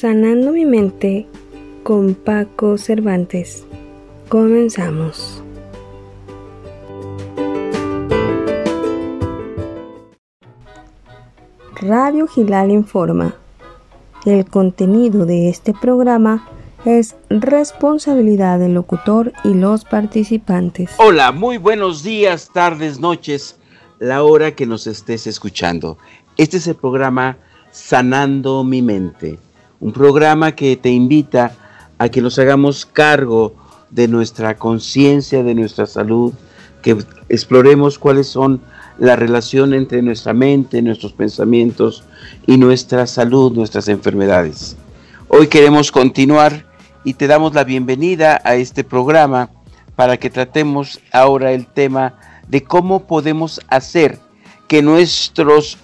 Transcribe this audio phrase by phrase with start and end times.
[0.00, 1.26] Sanando mi mente
[1.82, 3.66] con Paco Cervantes.
[4.28, 5.42] Comenzamos.
[11.80, 13.34] Radio Gilal informa.
[14.24, 16.46] El contenido de este programa
[16.84, 20.92] es responsabilidad del locutor y los participantes.
[20.98, 23.58] Hola, muy buenos días, tardes, noches,
[23.98, 25.98] la hora que nos estés escuchando.
[26.36, 27.38] Este es el programa
[27.72, 29.40] Sanando mi mente,
[29.80, 31.52] un programa que te invita
[31.98, 33.54] a que nos hagamos cargo
[33.90, 36.32] de nuestra conciencia, de nuestra salud,
[36.82, 36.96] que
[37.28, 38.60] exploremos cuáles son
[38.98, 42.04] la relación entre nuestra mente, nuestros pensamientos
[42.46, 44.76] y nuestra salud, nuestras enfermedades.
[45.28, 46.66] Hoy queremos continuar
[47.04, 49.50] y te damos la bienvenida a este programa
[49.94, 52.14] para que tratemos ahora el tema
[52.48, 54.18] de cómo podemos hacer
[54.66, 55.78] que nuestras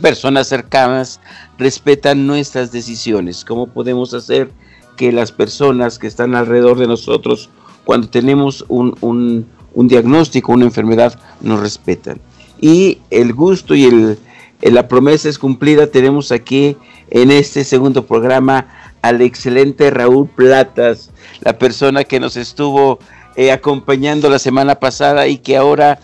[0.00, 1.20] personas cercanas
[1.58, 4.50] respetan nuestras decisiones, cómo podemos hacer
[4.96, 7.48] que las personas que están alrededor de nosotros,
[7.84, 12.20] cuando tenemos un, un, diagnóstico, una enfermedad, nos respetan.
[12.60, 14.18] Y el gusto y el,
[14.60, 15.86] la promesa es cumplida.
[15.86, 16.76] Tenemos aquí
[17.08, 18.66] en este segundo programa
[19.00, 22.98] al excelente Raúl Platas, la persona que nos estuvo
[23.36, 25.98] eh, acompañando la semana pasada y que ahora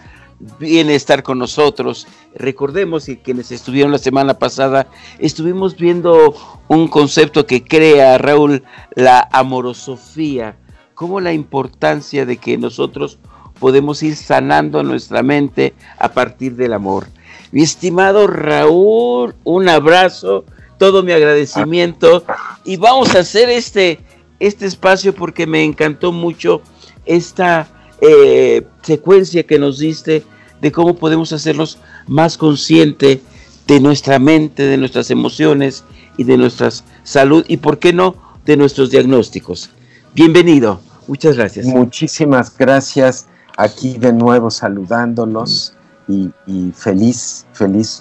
[0.58, 2.06] viene a estar con nosotros.
[2.38, 4.86] Recordemos que quienes estuvieron la semana pasada,
[5.18, 6.34] estuvimos viendo
[6.68, 8.62] un concepto que crea Raúl,
[8.94, 10.56] la amorosofía,
[10.94, 13.18] como la importancia de que nosotros
[13.58, 17.06] podemos ir sanando nuestra mente a partir del amor.
[17.52, 20.44] Mi estimado Raúl, un abrazo
[20.78, 22.24] todo mi agradecimiento
[22.64, 24.00] y vamos a hacer este,
[24.40, 26.60] este espacio porque me encantó mucho
[27.06, 27.68] esta
[28.00, 30.22] eh, secuencia que nos diste
[30.60, 33.20] de cómo podemos hacerlos más conscientes
[33.66, 35.84] de nuestra mente, de nuestras emociones
[36.16, 36.70] y de nuestra
[37.02, 39.70] salud y, por qué no, de nuestros diagnósticos.
[40.14, 41.66] Bienvenido, muchas gracias.
[41.66, 45.74] Muchísimas gracias, aquí de nuevo saludándolos
[46.08, 47.46] y, y, feliz,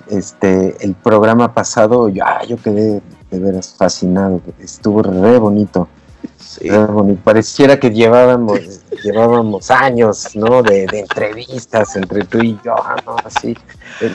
[0.07, 3.01] Este, el programa pasado, yo, ah, yo quedé
[3.31, 5.87] de veras fascinado, estuvo re bonito.
[7.23, 8.59] Pareciera que llevábamos,
[9.03, 10.63] llevábamos años, ¿no?
[10.63, 12.75] De, entrevistas entre tú y yo,
[13.05, 13.15] ¿no?
[13.23, 13.55] Así.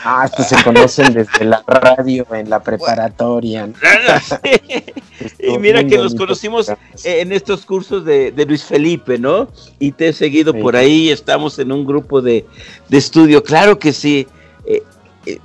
[0.04, 3.68] Ah, estos se conocen desde la radio, en la preparatoria.
[5.38, 6.72] y mira que nos conocimos
[7.04, 9.48] en estos cursos de, Luis Felipe, ¿no?
[9.78, 12.46] Y te he seguido por ahí, estamos en un grupo de,
[12.90, 14.26] estudio, claro que sí.
[14.64, 14.82] Eh,
[15.26, 15.38] eh,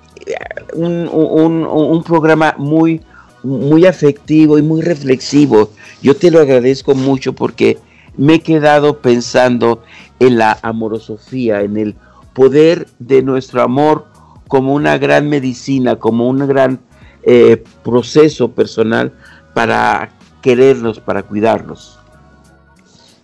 [0.74, 3.02] un, un programa muy
[3.46, 5.72] muy afectivo y muy reflexivo.
[6.02, 7.78] Yo te lo agradezco mucho porque
[8.18, 9.84] me he quedado pensando
[10.20, 11.96] en la amorosofía, en el
[12.34, 14.08] poder de nuestro amor
[14.48, 16.80] como una gran medicina, como un gran
[17.24, 19.14] eh, proceso personal
[19.54, 20.12] para
[20.42, 21.98] querernos, para cuidarnos.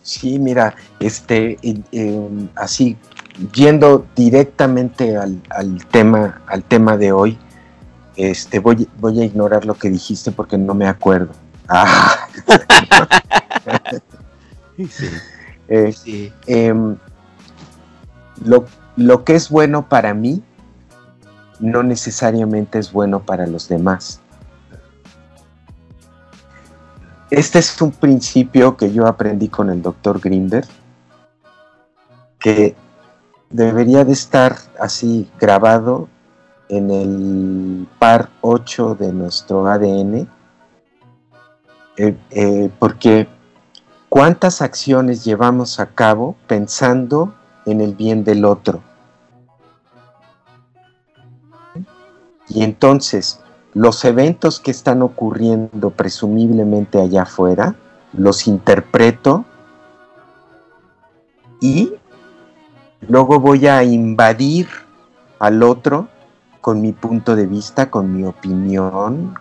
[0.02, 1.58] Sí, mira, este,
[2.56, 2.98] así
[3.54, 7.38] yendo directamente al, al, tema, al tema de hoy,
[8.30, 11.34] este, voy, voy a ignorar lo que dijiste porque no me acuerdo.
[11.68, 12.28] Ah.
[15.74, 16.98] Eh, em,
[18.44, 18.66] lo,
[18.98, 20.44] lo que es bueno para mí
[21.62, 24.20] no necesariamente es bueno para los demás.
[27.30, 30.66] Este es un principio que yo aprendí con el doctor Grinder,
[32.38, 32.76] que
[33.50, 36.10] debería de estar así grabado
[36.72, 40.30] en el par 8 de nuestro ADN,
[41.98, 43.28] eh, eh, porque
[44.08, 48.82] cuántas acciones llevamos a cabo pensando en el bien del otro.
[52.48, 53.42] Y entonces,
[53.74, 57.76] los eventos que están ocurriendo presumiblemente allá afuera,
[58.14, 59.44] los interpreto
[61.60, 61.94] y
[63.08, 64.68] luego voy a invadir
[65.38, 66.08] al otro
[66.62, 69.34] con mi punto de vista, con mi opinión.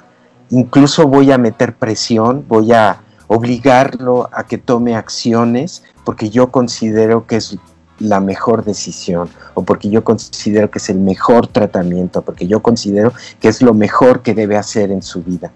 [0.51, 7.27] Incluso voy a meter presión, voy a obligarlo a que tome acciones porque yo considero
[7.27, 7.57] que es
[8.01, 13.13] la mejor decisión o porque yo considero que es el mejor tratamiento, porque yo considero
[13.39, 15.53] que es lo mejor que debe hacer en su vida.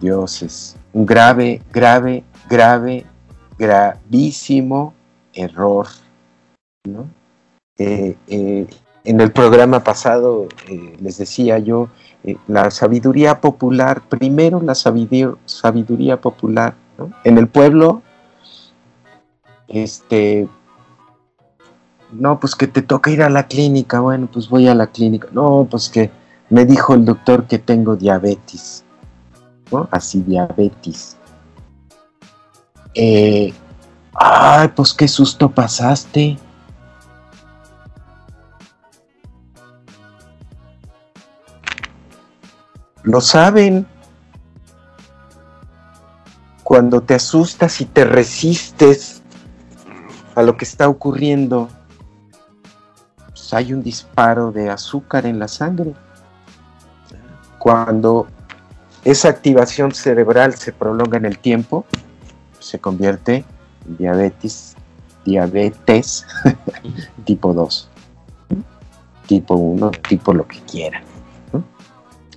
[0.00, 3.04] Dios es un grave, grave, grave,
[3.58, 4.94] gravísimo
[5.34, 5.86] error,
[6.84, 7.19] ¿no?
[7.82, 8.66] Eh, eh,
[9.04, 11.88] en el programa pasado eh, les decía yo,
[12.46, 16.74] la sabiduría popular, primero la sabiduría, popular,
[17.24, 18.02] En el pueblo,
[19.66, 20.46] este,
[22.12, 25.28] no, pues que te toca ir a la clínica, bueno, pues voy a la clínica,
[25.32, 26.10] no, pues que
[26.50, 28.84] me dijo el doctor que tengo diabetes,
[29.72, 29.88] ¿no?
[29.90, 31.16] Así diabetes.
[34.12, 36.36] Ay, pues qué susto pasaste.
[43.02, 43.86] Lo saben.
[46.62, 49.22] Cuando te asustas y te resistes
[50.34, 51.68] a lo que está ocurriendo,
[53.28, 55.94] pues hay un disparo de azúcar en la sangre.
[57.58, 58.28] Cuando
[59.04, 61.86] esa activación cerebral se prolonga en el tiempo,
[62.60, 63.44] se convierte
[63.86, 64.76] en diabetes,
[65.24, 66.24] diabetes
[67.24, 67.90] tipo 2,
[69.26, 71.09] tipo 1, tipo lo que quieran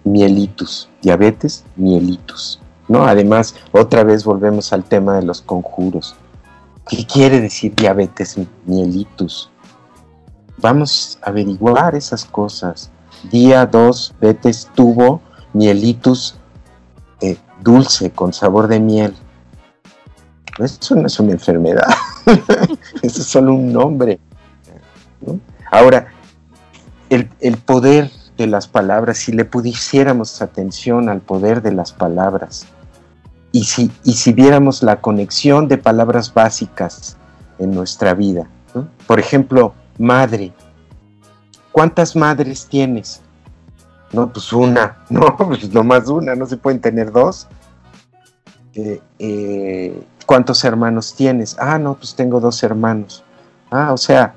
[0.04, 2.60] mielitus, diabetes, mielitus.
[2.88, 3.06] ¿no?
[3.06, 6.16] Además, otra vez volvemos al tema de los conjuros.
[6.88, 9.50] ¿Qué quiere decir diabetes mielitus?
[10.58, 12.92] Vamos a averiguar esas cosas.
[13.32, 15.22] Día 2, betes tuvo
[15.54, 16.36] mielitus
[17.22, 19.16] eh, dulce con sabor de miel.
[20.60, 21.88] Eso no es una enfermedad,
[23.02, 24.20] eso es solo un nombre.
[25.72, 26.08] Ahora,
[27.10, 32.66] el, el poder de las palabras, si le pudiéramos atención al poder de las palabras
[33.52, 37.18] y si, y si viéramos la conexión de palabras básicas
[37.60, 38.48] en nuestra vida.
[39.06, 40.52] Por ejemplo, madre.
[41.72, 43.22] ¿Cuántas madres tienes?
[44.12, 44.98] No, pues una.
[45.10, 47.48] No, pues nomás una, no se pueden tener dos.
[48.74, 51.56] Eh, eh, ¿Cuántos hermanos tienes?
[51.60, 53.24] Ah, no, pues tengo dos hermanos.
[53.70, 54.34] Ah, o sea,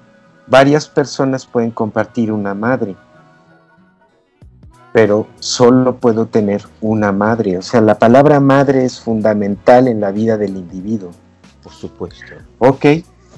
[0.47, 2.97] varias personas pueden compartir una madre
[4.97, 7.59] pero solo puedo tener una madre.
[7.59, 11.11] O sea, la palabra madre es fundamental en la vida del individuo.
[11.63, 12.25] Por supuesto.
[12.61, 12.81] Ok,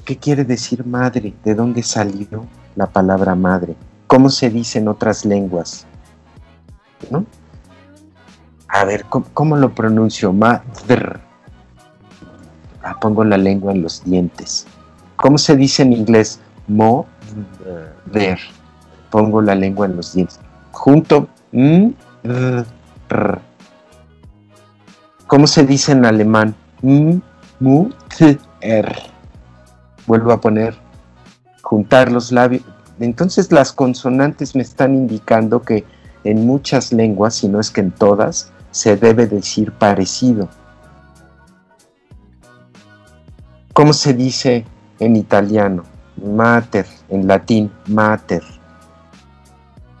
[0.05, 1.33] ¿qué quiere decir madre?
[1.43, 2.45] ¿De dónde salió
[2.77, 3.75] la palabra madre?
[4.07, 5.85] ¿Cómo se dice en otras lenguas?
[7.11, 7.25] ¿No?
[8.69, 10.31] A ver, ¿cómo, lo pronuncio?
[10.31, 11.19] Madre.
[12.81, 14.65] Ah, pongo la lengua en los dientes.
[15.17, 16.39] ¿Cómo se dice en inglés?
[16.69, 17.05] Mo,
[18.05, 18.39] ver.
[19.09, 20.39] Pongo la lengua en los dientes.
[20.71, 21.27] Junto
[25.27, 26.55] ¿Cómo se dice en alemán?
[30.07, 30.75] Vuelvo a poner,
[31.61, 32.63] juntar los labios.
[32.99, 35.85] Entonces las consonantes me están indicando que
[36.23, 40.49] en muchas lenguas, si no es que en todas, se debe decir parecido.
[43.73, 44.65] ¿Cómo se dice
[44.99, 45.83] en italiano?
[46.17, 48.43] Mater, en latín, mater.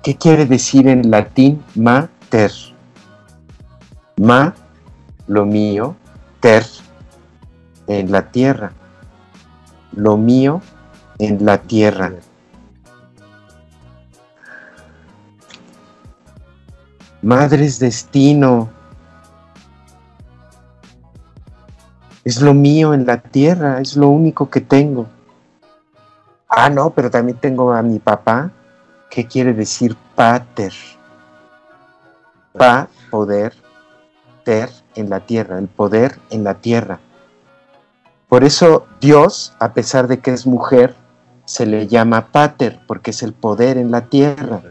[0.09, 2.51] ¿Qué quiere decir en latín mater?
[4.17, 4.55] Ma,
[5.27, 5.95] lo mío,
[6.39, 6.65] ter,
[7.85, 8.71] en la tierra.
[9.91, 10.63] Lo mío
[11.19, 12.13] en la tierra.
[17.21, 18.67] Madres destino.
[22.23, 25.05] Es lo mío en la tierra, es lo único que tengo.
[26.49, 28.51] Ah, no, pero también tengo a mi papá,
[29.09, 30.73] ¿Qué quiere decir pater?
[32.53, 33.53] Pa, poder,
[34.43, 36.99] ter en la tierra, el poder en la tierra.
[38.27, 40.95] Por eso Dios, a pesar de que es mujer,
[41.45, 44.61] se le llama pater, porque es el poder en la tierra.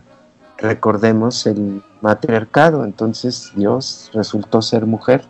[0.56, 5.24] Recordemos el matriarcado, entonces Dios resultó ser mujer.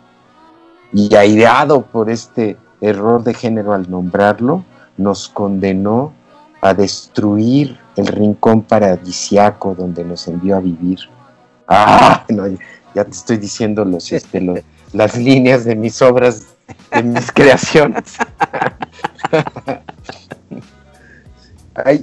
[0.93, 4.63] Y aireado por este error de género al nombrarlo,
[4.97, 6.13] nos condenó
[6.61, 10.99] a destruir el rincón paradisiaco donde nos envió a vivir.
[11.67, 12.25] Ah,
[12.95, 14.63] ya te estoy diciendo los, este,
[14.93, 16.47] las líneas de mis obras,
[16.91, 18.17] de mis creaciones.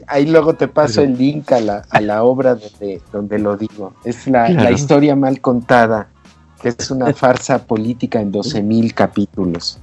[0.06, 3.94] ahí, luego te paso el link a la, a la obra donde, donde lo digo.
[4.04, 6.08] Es la, la historia mal contada,
[6.62, 9.80] que es una farsa política en 12 mil capítulos.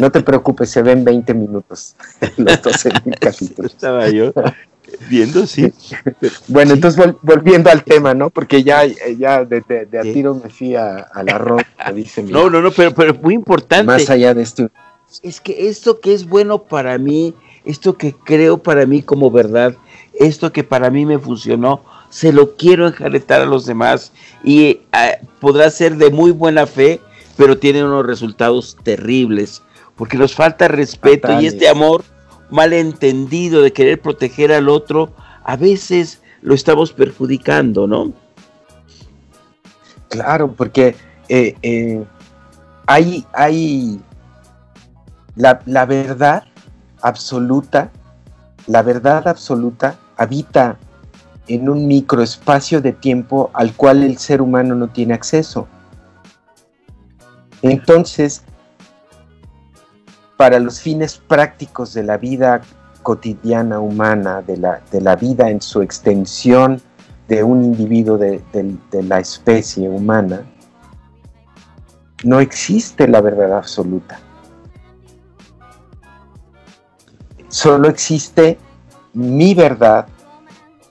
[0.00, 1.96] No te preocupes, se ven 20 minutos
[2.36, 3.72] los 12 mil capítulos.
[3.72, 4.32] Estaba yo
[5.08, 5.72] viendo, sí.
[6.48, 8.30] Bueno, entonces volviendo al tema, ¿no?
[8.30, 12.60] Porque ya, ya de, a tiro me fui a, la ropa, dice mi No, no,
[12.60, 13.84] no, pero, pero muy importante.
[13.86, 14.70] Más allá de esto.
[15.22, 19.76] Es que esto que es bueno para mí, esto que creo para mí como verdad,
[20.14, 25.18] esto que para mí me funcionó, se lo quiero enjaretar a los demás y eh,
[25.40, 27.00] podrá ser de muy buena fe,
[27.36, 29.62] pero tiene unos resultados terribles,
[29.96, 32.04] porque nos falta respeto y este amor
[32.50, 35.12] malentendido de querer proteger al otro,
[35.44, 38.12] a veces lo estamos perjudicando, ¿no?
[40.08, 40.94] Claro, porque
[41.28, 42.04] eh, eh,
[42.86, 44.00] hay, hay
[45.34, 46.44] la, la, verdad
[47.02, 47.90] absoluta,
[48.66, 50.78] la verdad absoluta habita
[51.48, 55.68] en un microespacio de tiempo al cual el ser humano no tiene acceso.
[57.70, 58.42] Entonces,
[60.36, 62.60] para los fines prácticos de la vida
[63.02, 66.80] cotidiana humana, de la, de la vida en su extensión
[67.28, 70.42] de un individuo de, de la especie humana,
[72.24, 74.18] no existe la verdad absoluta.
[77.48, 78.58] Solo existe
[79.12, 80.06] mi verdad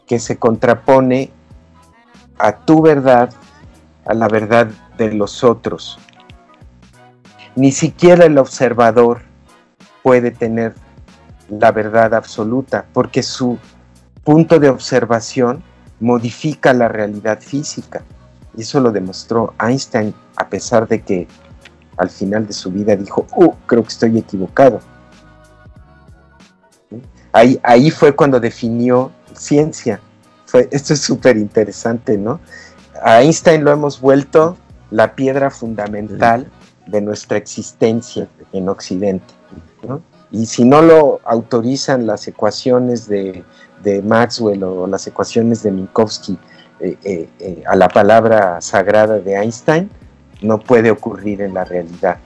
[0.08, 1.32] que se contrapone
[2.38, 3.30] a tu verdad,
[4.06, 4.68] a la verdad
[4.98, 6.00] de los otros.
[7.56, 9.22] Ni siquiera el observador
[10.04, 10.76] puede tener
[11.50, 13.58] la verdad absoluta, porque su
[14.24, 15.64] punto de observación
[16.00, 18.04] modifica la realidad física.
[18.58, 21.28] Y eso lo demostró Einstein, a pesar de que
[21.98, 24.82] al final de su vida dijo, oh, creo que estoy equivocado.
[27.32, 30.00] Ahí, ahí fue cuando definió ciencia.
[30.46, 32.40] Fue, esto es súper interesante, ¿no?
[33.02, 34.58] A Einstein lo hemos vuelto
[34.92, 36.50] la piedra fundamental
[36.88, 39.34] de nuestra existencia en Occidente.
[40.32, 43.44] Y si no lo autorizan las ecuaciones de,
[44.04, 46.40] Maxwell o las ecuaciones de Minkowski
[46.80, 49.90] eh, eh, eh, a la palabra sagrada de Einstein,
[50.42, 52.18] no puede ocurrir en la realidad.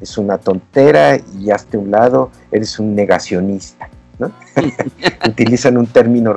[0.00, 3.88] Es una tontera y hazte un lado, eres un negacionista.
[5.28, 6.36] Utilizan un término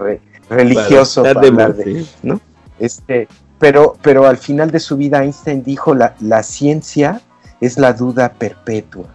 [0.50, 2.40] religioso para, hablar de, ¿no?
[2.80, 3.28] Este,
[3.64, 7.22] pero, pero al final de su vida Einstein dijo la, la ciencia
[7.62, 9.06] es la duda perpetua.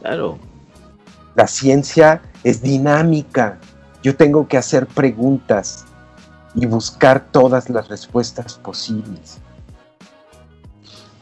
[0.00, 0.38] Claro.
[1.34, 3.58] La ciencia es dinámica.
[4.00, 5.86] Yo tengo que hacer preguntas
[6.54, 9.38] y buscar todas las respuestas posibles.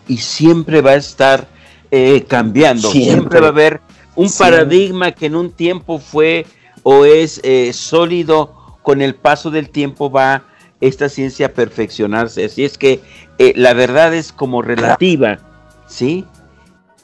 [0.06, 1.49] Y siempre va a estar
[1.90, 2.90] eh, cambiando.
[2.90, 3.40] Siempre.
[3.40, 3.80] va a haber
[4.14, 6.44] un paradigma que en un tiempo fue
[6.82, 10.42] o es eh, sólido, con el paso del tiempo va
[10.83, 12.45] esta ciencia perfeccionarse.
[12.45, 13.01] Así es que
[13.39, 15.39] eh, la verdad es como relativa,
[15.87, 16.27] ¿sí?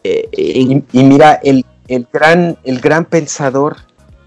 [0.03, 1.65] y, mira, el,
[2.13, 3.77] gran, el gran pensador,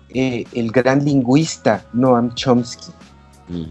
[0.09, 2.91] el gran lingüista, Noam Chomsky,
[3.49, 3.63] mm.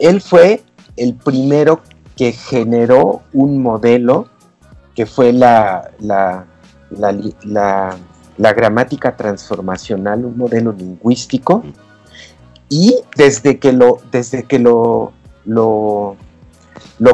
[0.00, 0.62] él fue
[0.96, 1.80] el primero
[2.16, 4.28] que generó un modelo
[4.94, 6.46] que fue la, la,
[6.90, 11.62] la, gramática transformacional, un modelo lingüístico,
[12.70, 15.12] y desde que lo, desde que lo,
[15.44, 16.16] lo,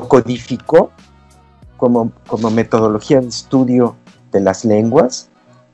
[0.09, 0.93] codificó
[1.79, 3.97] como, como metodología de estudio
[4.33, 5.31] de las lenguas,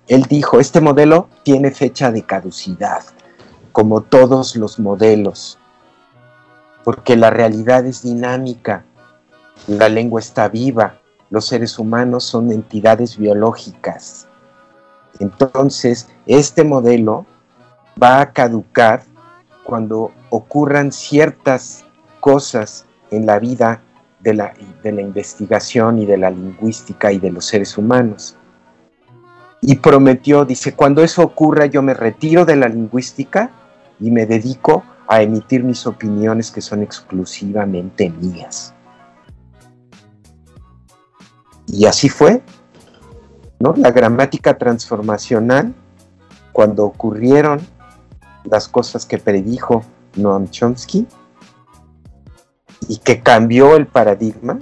[0.06, 3.02] él dijo, este modelo tiene fecha de caducidad,
[3.72, 5.58] como todos los modelos,
[6.84, 8.84] porque la realidad es dinámica,
[9.66, 10.94] la lengua está viva,
[11.28, 14.28] los seres humanos son entidades biológicas.
[15.18, 17.26] Entonces, este modelo
[18.00, 19.04] va a caducar
[19.64, 21.84] cuando ocurran ciertas
[22.20, 23.80] cosas en la vida
[24.20, 28.36] de la, de la, investigación y de la lingüística y de los seres humanos.
[29.60, 33.50] Y prometió, dice, cuando eso ocurra yo me retiro de la lingüística
[34.00, 38.74] y me dedico a emitir mis opiniones que son exclusivamente mías.
[41.66, 42.42] Y así fue,
[43.60, 43.74] ¿no?
[43.76, 45.74] La gramática transformacional,
[46.52, 47.60] cuando ocurrieron
[48.44, 49.82] las cosas que predijo
[50.16, 51.06] Noam Chomsky
[52.88, 54.58] y que cambió el paradigma,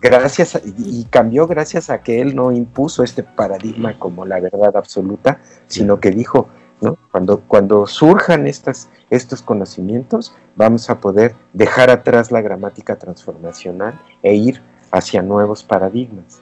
[0.00, 5.40] gracias y cambió gracias a que él no impuso este paradigma como la verdad absoluta,
[5.68, 6.48] sino que dijo,
[6.80, 6.98] ¿no?
[7.12, 14.34] Cuando, cuando surjan estas, estos conocimientos, vamos a poder dejar atrás la gramática transformacional e
[14.34, 16.41] ir hacia nuevos paradigmas.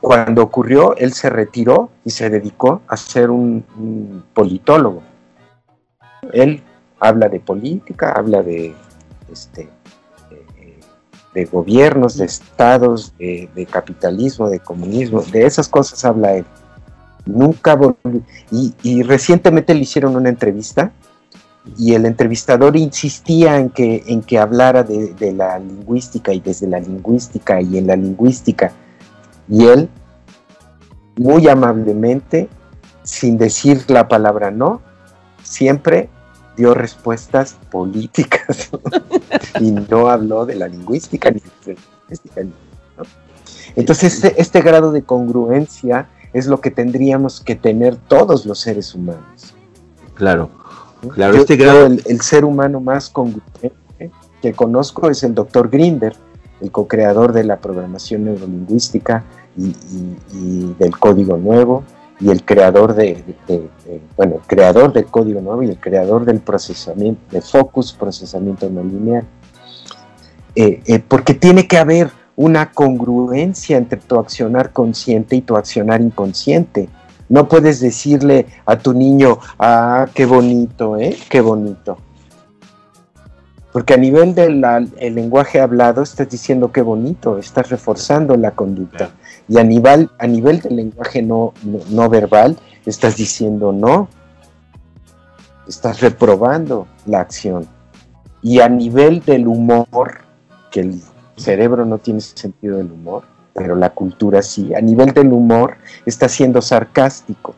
[0.00, 5.02] Cuando ocurrió, él se retiró y se dedicó a ser un, politólogo.
[6.32, 6.62] Él
[6.98, 8.74] habla de política, habla de,
[9.30, 9.68] este,
[11.34, 16.44] de, gobiernos, de estados, de, capitalismo, de comunismo, de esas cosas habla él.
[17.26, 18.22] Nunca volvió.
[18.50, 20.92] Y recientemente le hicieron una entrevista
[21.78, 26.80] y el entrevistador insistía en que, en que hablara de, la lingüística y desde la
[26.80, 28.72] lingüística y en la lingüística.
[29.48, 29.88] Y él,
[31.16, 32.48] muy amablemente,
[33.02, 34.80] sin decir la palabra no,
[35.42, 36.08] siempre
[36.56, 38.70] dio respuestas políticas
[39.60, 42.42] y no habló de la lingüística ni de la lingüística.
[43.76, 48.94] Entonces, este, este grado de congruencia es lo que tendríamos que tener todos los seres
[48.94, 49.54] humanos.
[50.14, 50.50] Claro.
[51.14, 51.86] Claro, este grado...
[51.86, 53.72] el, ser humano más congruente
[54.42, 56.14] que conozco es el doctor Grinder,
[56.60, 59.24] el co-creador de la programación neurolingüística
[59.56, 61.84] y, del código nuevo,
[62.20, 63.24] y el creador de,
[64.16, 68.82] bueno, el creador del código nuevo y el creador del procesamiento, de focus, procesamiento no
[68.82, 69.24] lineal.
[70.54, 76.00] Eh, eh, porque tiene que haber una congruencia entre tu accionar consciente y tu accionar
[76.00, 76.88] inconsciente.
[77.28, 81.16] No puedes decirle a tu niño, ah, qué bonito, ¿eh?
[81.28, 81.98] Qué bonito.
[83.72, 84.60] Porque a nivel del
[85.14, 89.10] lenguaje hablado estás diciendo qué bonito, estás reforzando la conducta.
[89.48, 91.52] Y a nivel, a nivel del lenguaje no,
[91.90, 94.08] no, verbal estás diciendo no,
[95.68, 97.66] estás reprobando la acción.
[98.42, 100.22] Y a nivel del humor,
[100.72, 101.00] que el
[101.36, 103.22] cerebro no tiene sentido del humor,
[103.54, 107.54] pero la cultura sí, a nivel del humor estás siendo sarcástico.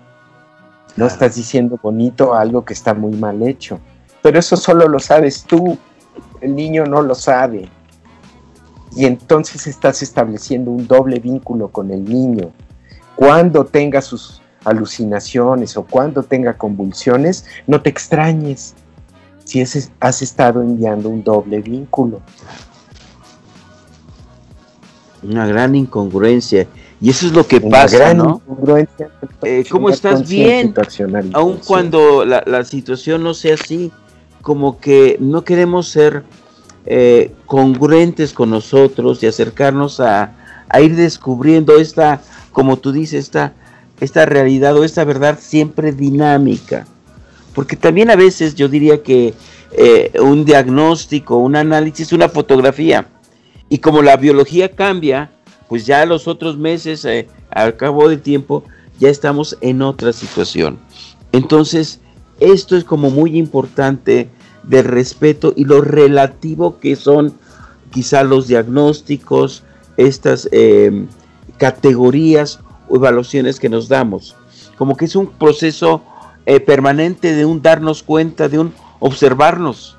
[0.96, 3.80] No estás diciendo bonito algo que está muy mal hecho.
[4.20, 5.78] Pero eso solo lo sabes tú
[6.40, 7.68] el niño no lo sabe.
[8.94, 12.52] Y entonces estás estableciendo un doble vínculo con el niño.
[13.16, 18.74] Cuando tenga sus alucinaciones o cuando tenga convulsiones, no te extrañes
[19.44, 19.60] si
[20.00, 22.20] has estado enviando un doble vínculo.
[25.22, 26.66] Una gran incongruencia.
[27.00, 28.40] Y eso es lo que pasa, ¿no?
[29.42, 30.74] Eh, ¿Cómo estás bien?
[31.32, 33.90] Aun cuando la, la situación no sea así,
[34.42, 36.24] como que no queremos ser
[36.84, 40.34] eh, congruentes con nosotros y acercarnos a,
[40.80, 43.52] ir descubriendo esta, como tú dices, esta,
[44.00, 46.86] esta realidad o esta verdad siempre dinámica.
[47.54, 49.34] Porque también a veces yo diría que
[49.72, 53.06] eh, un diagnóstico, un análisis, una fotografía.
[53.68, 55.30] Y como la biología cambia,
[55.68, 58.64] pues ya los otros meses, eh, al cabo del tiempo,
[58.98, 60.78] ya estamos en otra situación.
[61.32, 62.00] Entonces,
[62.42, 64.28] esto es como muy importante
[64.64, 67.34] de respeto y lo relativo que son
[67.90, 69.62] quizá los diagnósticos,
[69.96, 71.06] estas em,
[71.58, 74.34] categorías o evaluaciones que nos damos.
[74.76, 76.02] Como que es un proceso
[76.46, 79.96] eh, permanente de un darnos cuenta, de un observarnos.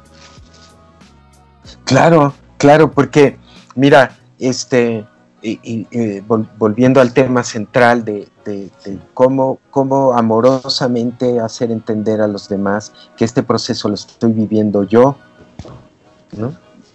[1.86, 3.38] Claro, claro, porque
[3.76, 5.06] mira, este,
[5.44, 6.22] y,
[6.58, 8.28] volviendo al tema central de,
[9.14, 15.18] cómo, cómo, amorosamente hacer entender a los demás que este proceso lo estoy viviendo yo,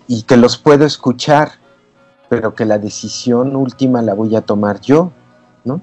[0.06, 1.52] y que los puedo escuchar,
[2.28, 5.12] pero que la decisión última la voy a tomar yo,
[5.64, 5.82] ¿no?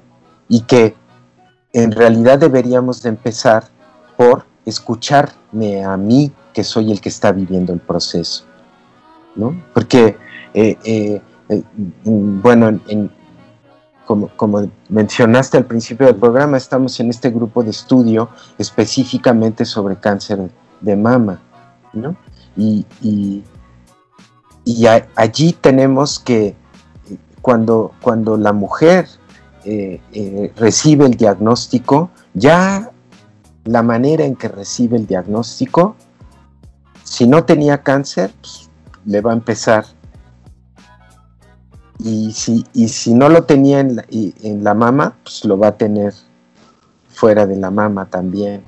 [0.49, 0.95] y que
[1.73, 3.65] en realidad deberíamos de empezar
[4.17, 8.45] por escucharme a mí, que soy el que está viviendo el proceso,
[9.35, 9.55] ¿no?
[9.73, 10.17] porque
[10.53, 11.63] eh, eh, eh,
[12.03, 12.79] bueno,
[14.05, 20.49] como, mencionaste al principio del programa, estamos en este grupo de estudio específicamente sobre cáncer
[20.81, 21.39] de mama,
[21.93, 22.15] ¿no?
[22.57, 22.85] Y,
[25.15, 26.55] allí tenemos que
[27.41, 29.07] cuando, cuando la mujer
[29.63, 32.91] eh, eh, recibe el diagnóstico, ya
[33.65, 35.95] la manera en que recibe el diagnóstico,
[37.03, 38.69] si no tenía cáncer, pues,
[39.05, 39.85] le va a empezar
[42.05, 45.69] y si, y si no lo tenía en la, en la mama, pues lo va
[45.69, 46.13] a tener
[47.07, 48.63] fuera de la mama también.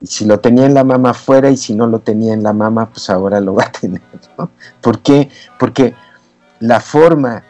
[0.00, 2.52] Y si lo tenía en la mama fuera y si no lo tenía en la
[2.52, 4.00] mama, pues ahora lo va a tener.
[4.80, 5.28] ¿Por qué?
[5.58, 5.94] Porque
[6.60, 7.42] la forma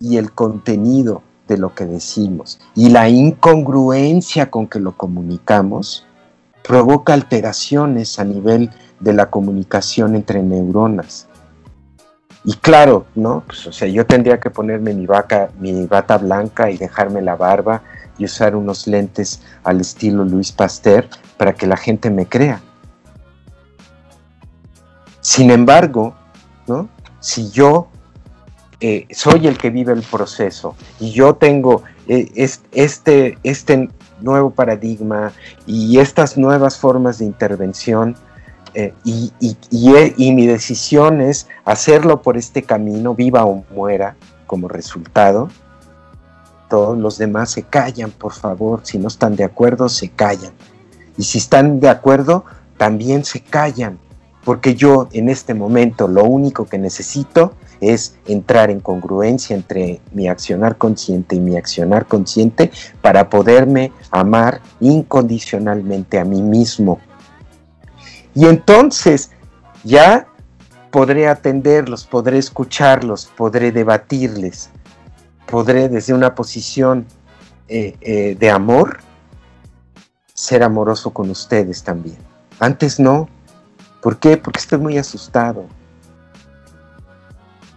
[0.00, 6.04] y el contenido de lo que decimos y la incongruencia con que lo comunicamos
[6.64, 11.28] provoca alteraciones a nivel de la comunicación entre neuronas.
[12.44, 13.44] Y claro, ¿no?
[13.46, 17.36] Pues, o sea, yo tendría que ponerme mi, vaca, mi bata blanca y dejarme la
[17.36, 17.82] barba
[18.16, 22.60] y usar unos lentes al estilo Luis Pasteur para que la gente me crea.
[25.20, 26.14] Sin embargo,
[26.66, 26.88] ¿no?
[27.20, 27.88] Si yo
[28.80, 32.30] eh, soy el que vive el proceso y yo tengo eh,
[32.72, 33.90] este, este
[34.22, 35.32] nuevo paradigma
[35.66, 38.16] y estas nuevas formas de intervención,
[38.74, 45.48] eh, y, y, mi decisión es hacerlo por este camino, viva o muera, como resultado.
[46.68, 48.80] Todos los demás se callan, por favor.
[48.84, 50.52] Si no están de acuerdo, se callan.
[51.16, 52.44] Y si están de acuerdo,
[52.76, 53.98] también se callan.
[54.44, 60.28] Porque yo en este momento lo único que necesito es entrar en congruencia entre mi
[60.28, 67.00] accionar consciente y mi accionar consciente para poderme amar incondicionalmente a mí mismo
[68.34, 69.30] y entonces
[69.84, 70.26] ya
[70.90, 74.70] podré atenderlos, podré escucharlos, podré debatirles,
[75.46, 77.06] podré desde una posición
[77.68, 78.98] eh, eh, de amor
[80.34, 82.18] ser amoroso con ustedes también.
[82.58, 83.28] Antes no.
[84.00, 84.36] ¿Por qué?
[84.36, 85.66] Porque estoy muy asustado.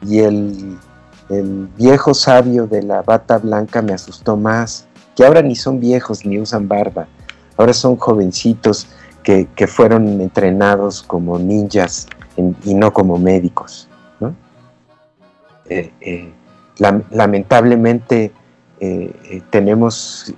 [0.02, 0.80] Y el,
[1.30, 6.26] el viejo sabio de la bata blanca me asustó más que ahora ni son viejos
[6.26, 7.08] ni usan barba,
[7.58, 8.88] ahora son jovencitos
[9.24, 12.08] que, fueron entrenados como ninjas
[12.64, 13.88] y no como médicos.
[15.70, 16.30] Eh, eh,
[17.10, 18.34] lamentablemente
[18.82, 20.34] eh, tenemos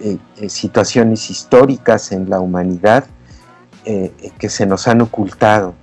[0.47, 3.05] situaciones históricas en la humanidad
[4.39, 5.75] que se nos han ocultado.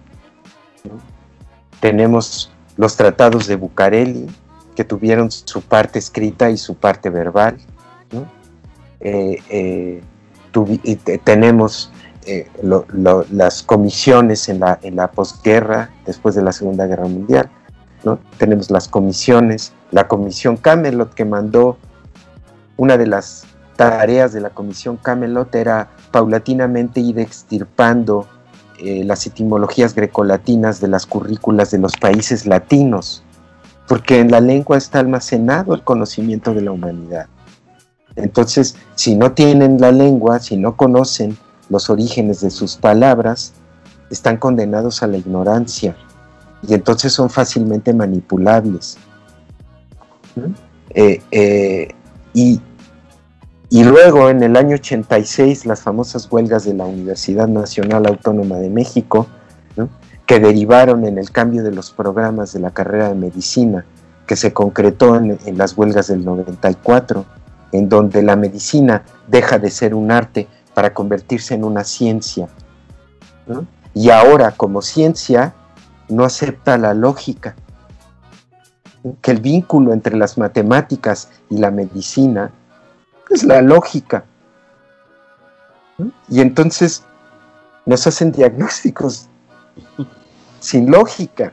[1.81, 4.27] Tenemos los tratados de Bucareli,
[4.75, 7.59] que tuvieron su parte escrita y su parte verbal.
[11.25, 11.93] tenemos
[12.63, 17.51] las comisiones en la, en la posguerra, después de la Segunda Guerra Mundial.
[18.39, 21.79] Tenemos las comisiones, la comisión Camelot que mandó
[22.77, 23.45] una de las
[23.77, 28.27] tareas de la comisión Camelot era paulatinamente ir extirpando
[28.79, 33.23] eh, las etimologías grecolatinas de las currículas de los países latinos,
[33.87, 37.27] porque en la lengua está almacenado el conocimiento de la humanidad.
[38.17, 41.37] Entonces, si no tienen la lengua, si no conocen
[41.73, 43.55] los orígenes de sus palabras,
[44.11, 45.97] están condenados a la ignorancia
[46.69, 48.99] y entonces son fácilmente manipulables.
[50.91, 51.89] Eh, eh,
[52.35, 52.61] y,
[53.71, 59.27] luego en el año 86 las famosas huelgas de la Universidad Nacional Autónoma de México,
[60.27, 63.87] que derivaron en el cambio de los programas de la carrera de medicina,
[64.27, 67.25] que se concretó en, en las huelgas del 94,
[67.73, 72.49] en donde la medicina deja de ser un arte para convertirse en una ciencia.
[73.95, 75.55] Y ahora como ciencia
[76.09, 77.55] no acepta la lógica,
[79.21, 82.51] que el vínculo entre las matemáticas y la medicina
[83.31, 84.25] es la lógica.
[86.29, 87.03] Y entonces
[87.87, 89.29] nos hacen diagnósticos
[90.61, 91.53] sin lógica.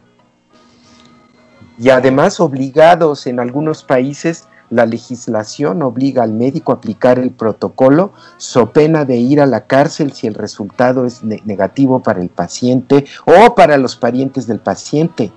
[1.77, 8.12] Y además obligados en algunos países, la legislación obliga al médico a aplicar el protocolo
[8.38, 13.05] so pena de ir a la cárcel si el resultado es negativo para el paciente
[13.25, 15.32] o para los parientes del paciente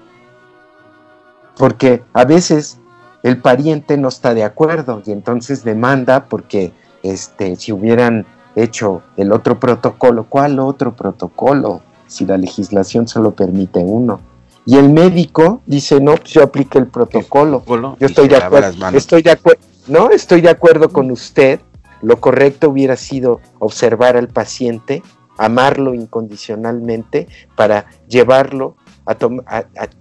[1.57, 2.79] porque a veces
[3.23, 9.33] el pariente no está de acuerdo y entonces demanda porque este, si hubieran hecho el
[9.33, 11.81] otro protocolo, ¿cuál otro protocolo?
[12.07, 14.21] Si la legislación solo permite uno.
[14.65, 17.63] Y el médico dice, no, pues yo aplique el protocolo.
[17.99, 18.89] Yo estoy de acuerdo.
[18.97, 19.61] Estoy de acuerdo.
[19.89, 21.61] No, estoy de acuerdo con usted.
[22.01, 25.03] Lo correcto hubiera sido observar al paciente,
[25.37, 29.17] amarlo incondicionalmente para llevarlo a,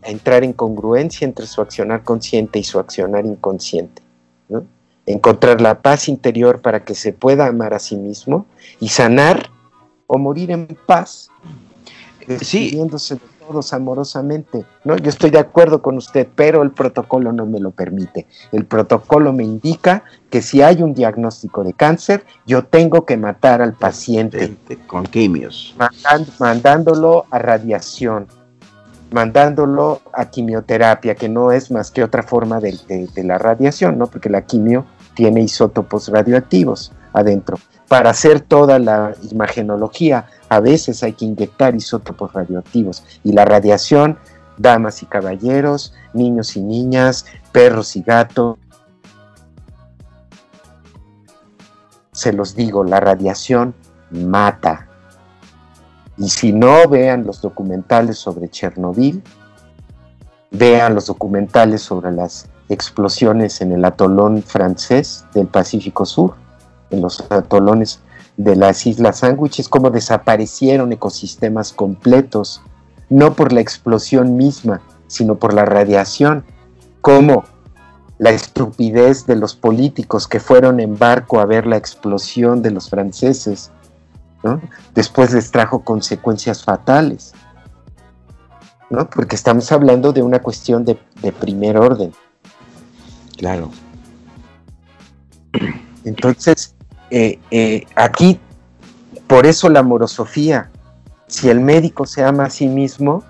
[0.04, 4.02] entrar en congruencia entre su accionar consciente y su accionar inconsciente.
[5.08, 8.46] Encontrar la paz interior para que se pueda amar a sí mismo
[8.80, 9.50] y sanar
[10.06, 11.30] o morir en paz,
[12.28, 12.38] de
[13.52, 14.66] todos amorosamente.
[14.84, 14.98] ¿no?
[14.98, 18.28] Yo estoy de acuerdo con usted, pero el protocolo no me lo permite.
[18.52, 23.62] El protocolo me indica que si hay un diagnóstico de cáncer, yo tengo que matar
[23.62, 24.56] al paciente.
[24.88, 25.76] Con quimios.
[26.40, 28.28] mandándolo a radiación
[29.12, 34.08] mandándolo a quimioterapia, que no es más que otra forma de, la radiación, ¿no?
[34.08, 34.86] Porque la quimio
[35.16, 37.58] tiene isótopos radioactivos adentro.
[37.90, 43.06] Para hacer toda la imagenología, a veces hay que inyectar isótopos radioactivos.
[43.24, 44.20] Y la radiación,
[44.58, 48.58] damas y caballeros, niños y niñas, perros y gatos,
[52.12, 53.74] se los digo, la radiación
[54.12, 54.90] mata,
[56.18, 59.24] y si no, vean los documentales sobre Chernobyl,
[60.52, 66.36] vean los documentales sobre las explosiones en el atolón francés del Pacífico Sur,
[66.90, 68.02] en los atolones
[68.38, 72.62] de las Islas Sándwiches, cómo desaparecieron ecosistemas completos,
[73.10, 76.44] no por la explosión misma, sino por la radiación,
[77.02, 77.44] como
[78.18, 82.90] la estupidez de los políticos que fueron en barco a ver la explosión de los
[82.90, 83.72] franceses
[84.94, 87.34] Después les trajo consecuencias fatales,
[88.90, 89.10] ¿no?
[89.10, 90.98] Porque estamos hablando de una cuestión de,
[91.40, 92.12] primer orden.
[93.38, 93.72] Claro.
[96.04, 96.76] Entonces,
[97.12, 98.40] eh, eh, aquí,
[99.28, 100.72] por eso la morosofía,
[101.28, 103.24] si el médico se ama a sí mismo,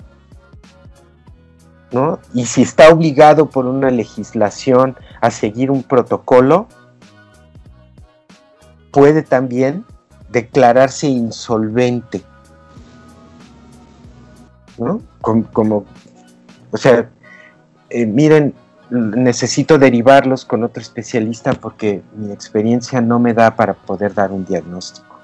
[1.92, 2.20] ¿no?
[2.34, 6.68] Y si está obligado por una legislación a seguir un protocolo,
[8.92, 9.84] puede también
[10.30, 12.22] declararse insolvente.
[14.78, 15.02] ¿No?
[15.22, 15.86] Como,
[16.72, 17.10] o sea,
[17.90, 18.54] eh, miren,
[18.92, 24.46] necesito derivarlos con otro especialista porque mi experiencia no me da para poder dar un
[24.46, 25.18] diagnóstico.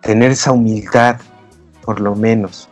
[0.00, 1.20] Tener esa humildad,
[1.82, 2.68] por lo menos.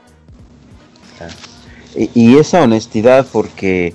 [1.94, 3.94] Y, esa honestidad porque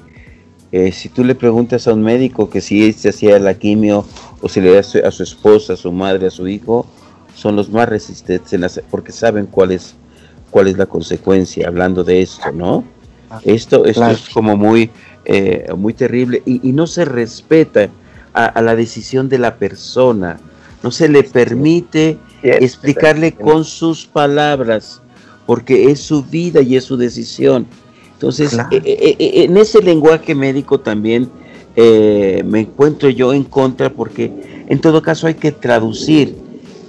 [0.71, 4.05] eh, si tú le preguntas a un médico que si se hacía la quimio
[4.41, 6.85] o si le da a su esposa, a su madre, a su hijo,
[7.35, 9.95] son los más resistentes porque saben cuál es,
[10.49, 12.85] cuál es la consecuencia, hablando de esto, ¿no?
[13.43, 14.89] Esto, esto es como muy,
[15.25, 17.89] eh, muy terrible y, no se respeta
[18.33, 20.39] a, la decisión de la persona,
[20.81, 25.01] no se le permite explicarle con sus palabras,
[25.45, 27.67] porque es su vida y es su decisión.
[28.13, 31.29] Entonces, eh, eh, en ese lenguaje médico también
[31.75, 36.35] me encuentro yo en contra, porque en todo caso hay que traducir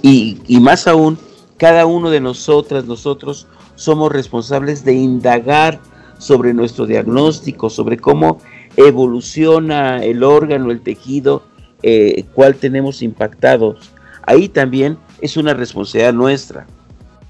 [0.01, 1.17] y, y más aún,
[1.57, 5.79] cada uno de nosotras, nosotros, somos responsables de indagar
[6.21, 8.37] sobre nuestro diagnóstico, sobre cómo
[8.77, 11.41] evoluciona el órgano, el tejido,
[11.81, 13.91] eh, cuál tenemos impactados.
[14.21, 16.67] Ahí también es una responsabilidad nuestra.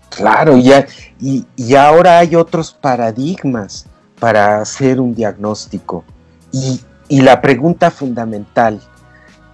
[0.09, 0.85] Claro, ya,
[1.21, 3.85] y, y ahora hay otros paradigmas
[4.19, 6.03] para hacer un diagnóstico.
[6.51, 8.81] Y, y la pregunta fundamental,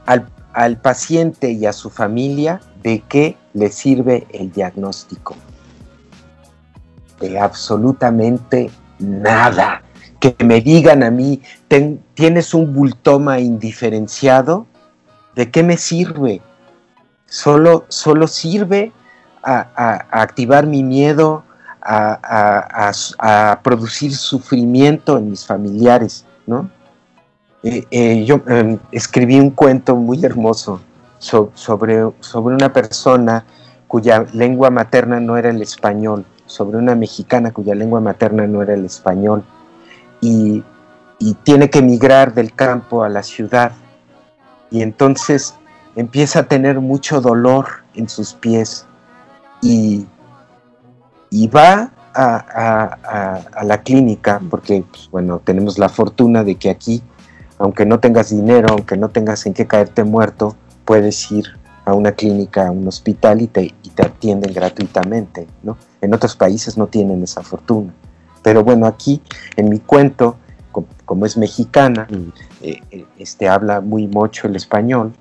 [0.08, 5.36] al, al paciente y a su familia, ¿de qué le sirve el diagnóstico?
[7.20, 9.84] De absolutamente nada.
[10.20, 11.42] Que me digan a mí,
[12.16, 14.66] tienes un bultoma indiferenciado,
[15.36, 16.42] ¿de qué me sirve?
[17.28, 18.92] Solo, solo sirve
[19.44, 21.44] a, activar mi miedo,
[21.82, 26.70] a, producir sufrimiento en mis familiares, ¿no?
[27.64, 30.80] Eh, eh, yo em, escribí un cuento muy hermoso
[31.20, 33.46] sobre, sobre una persona
[33.88, 38.74] cuya lengua materna no era el español sobre una mexicana cuya lengua materna no era
[38.74, 39.44] el español
[40.22, 40.64] y,
[41.44, 43.72] tiene que emigrar del campo a la ciudad
[44.70, 45.56] y entonces
[45.96, 48.86] empieza a tener mucho dolor en sus pies
[49.64, 50.06] y,
[51.48, 57.02] va a, la clínica porque pues, bueno tenemos la fortuna de que aquí
[57.58, 60.56] aunque no tengas dinero aunque no tengas en qué caerte muerto
[60.86, 61.48] puedes ir
[61.88, 65.78] a una clínica, a un hospital y te, te atienden gratuitamente, ¿no?
[66.02, 67.94] En otros países no tienen esa fortuna.
[68.44, 69.22] Pero bueno, aquí
[69.56, 70.38] en mi cuento,
[71.06, 72.32] como, es mexicana, mm.
[72.62, 75.14] eh, eh, este, habla muy mucho el español,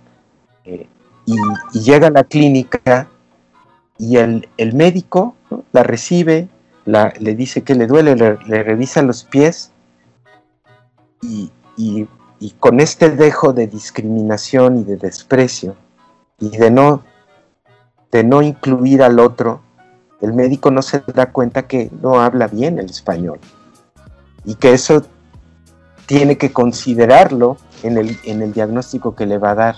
[0.64, 0.86] eh,
[1.24, 1.36] y,
[1.78, 3.08] llega a la clínica
[3.98, 5.34] y el, médico
[5.72, 6.48] la recibe,
[6.84, 9.72] la, le dice que le duele, le, revisa los pies
[11.22, 12.06] y, y,
[12.60, 15.74] con este dejo de discriminación y de desprecio,
[16.38, 17.02] y de no,
[18.12, 19.62] de no incluir al otro,
[20.20, 23.38] el médico no se da cuenta que no habla bien el español
[24.44, 25.04] y que eso
[26.06, 29.76] tiene que considerarlo en el, en el diagnóstico que le va a dar.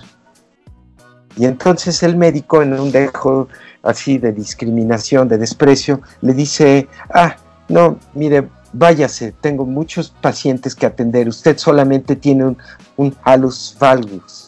[1.36, 3.48] Y entonces el médico, en un dejo
[3.82, 7.36] así de discriminación, de desprecio, le dice, ah,
[7.68, 12.58] no, mire, váyase, tengo muchos pacientes que atender, usted solamente tiene un,
[12.96, 14.47] un halus valgus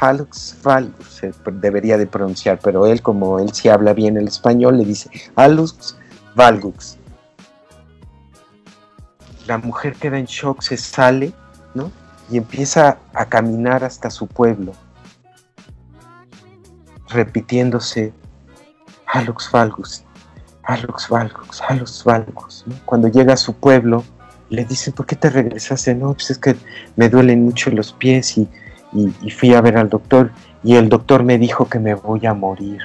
[0.00, 4.76] Halux valgus, se debería de pronunciar, pero él, como él sí habla bien el español,
[4.78, 5.96] le dice Halux
[6.34, 6.98] valgus.
[9.46, 11.32] La mujer queda en shock, se sale,
[11.74, 11.90] ¿no?
[12.30, 14.72] Y empieza a caminar hasta su pueblo,
[17.08, 18.12] repitiéndose
[19.06, 20.04] Halux valgus,
[20.64, 22.64] Halux valgus, Halux valgus.
[22.84, 24.04] Cuando llega a su pueblo,
[24.50, 25.94] le dice, ¿por qué te regresaste?
[25.94, 26.56] No, pues es que
[26.96, 28.48] me duelen mucho los pies y
[28.96, 30.30] y, fui a ver al doctor
[30.62, 32.80] y el doctor me dijo que me voy a morir.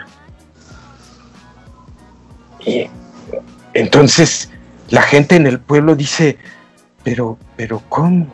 [2.65, 2.87] Y
[3.73, 4.51] entonces
[4.89, 6.37] la gente en el pueblo dice,
[7.03, 8.27] pero, pero ¿cómo?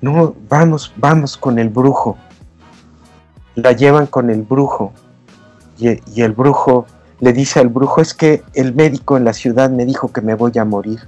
[0.00, 2.16] No, vamos, vamos con el brujo.
[3.54, 4.92] La llevan con el brujo
[5.78, 6.86] y, el brujo
[7.20, 10.34] le dice al brujo, es que el médico en la ciudad me dijo que me
[10.34, 11.00] voy a morir.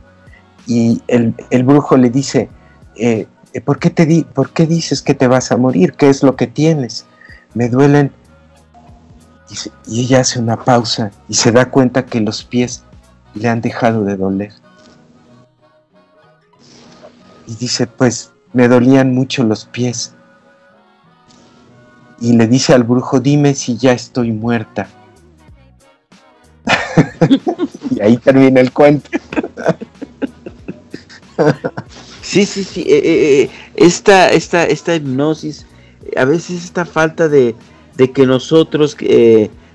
[0.67, 2.49] Y el, el brujo le dice,
[2.97, 3.27] eh,
[3.59, 5.95] ¿por qué, te di ¿por qué dices que te vas a morir?
[5.95, 7.07] ¿Qué es lo que tienes?
[7.55, 8.13] Me duelen.
[9.89, 12.85] Y, ella hace una pausa y se da cuenta que los pies
[13.35, 14.53] le han dejado de doler.
[17.49, 20.15] Y dice, pues me dolían mucho los pies.
[22.21, 24.87] Y le dice al brujo, dime si ya estoy muerta.
[27.91, 29.11] y ahí termina el cuento.
[32.31, 32.83] Sí, sí, sí.
[32.83, 35.67] Eh, eh, eh, esta, esta, esta hipnosis,
[36.17, 37.57] a veces esta falta de,
[38.15, 38.97] que nosotros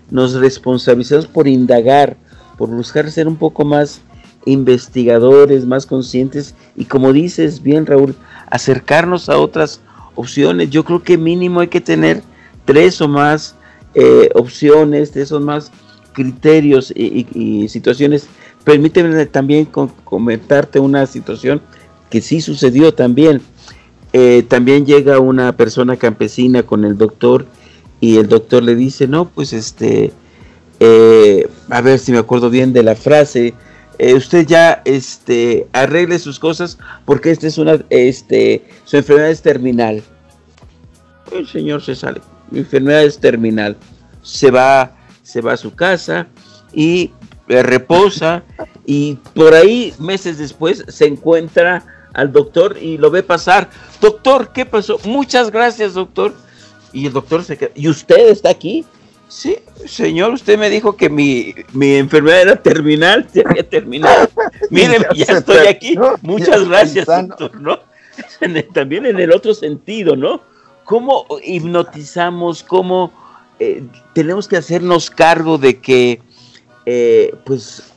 [0.10, 2.16] nos responsabilizamos por indagar,
[2.58, 4.00] por buscar ser un poco más
[4.46, 8.16] investigadores, más conscientes y como dices bien Raúl,
[8.50, 9.82] acercarnos a otras
[10.16, 10.70] opciones.
[10.70, 12.24] Yo creo que mínimo hay que tener
[12.64, 13.56] tres o más
[14.34, 15.74] opciones, tres o más
[16.14, 18.28] criterios y, situaciones.
[18.64, 21.62] Permíteme también comentarte una situación
[22.16, 23.42] que sí sucedió también.
[24.14, 27.46] eh, también llega una persona campesina con el doctor
[28.00, 30.14] y el doctor le dice, no, pues este,
[30.80, 33.54] eh, a ver si me acuerdo bien de la frase,
[34.00, 39.42] eh, usted ya este, arregle sus cosas porque esta es una, este, su enfermedad es
[39.42, 40.02] terminal.
[41.34, 43.76] El señor se sale, mi enfermedad es terminal,
[44.22, 46.28] se va, se va a su casa
[46.72, 47.12] y
[47.50, 48.42] reposa
[48.86, 53.70] y por ahí meses después se encuentra al doctor y lo ve pasar.
[54.02, 54.98] Doctor, ¿qué pasó?
[55.04, 56.34] Muchas gracias, doctor.
[56.92, 58.86] Y el doctor se queda, ¿y usted está aquí?
[59.28, 64.30] Sí, señor, usted me dijo que mi, enfermedad era terminal, se había terminado.
[64.70, 65.98] Mire, ya, estoy aquí.
[66.22, 67.80] Muchas gracias, doctor, ¿no?
[68.74, 70.42] También en el otro sentido, ¿no?
[70.86, 72.64] ¿Cómo hipnotizamos?
[72.64, 73.12] ¿Cómo
[73.60, 76.22] eh, tenemos que hacernos cargo de que,
[76.86, 77.92] eh, pues,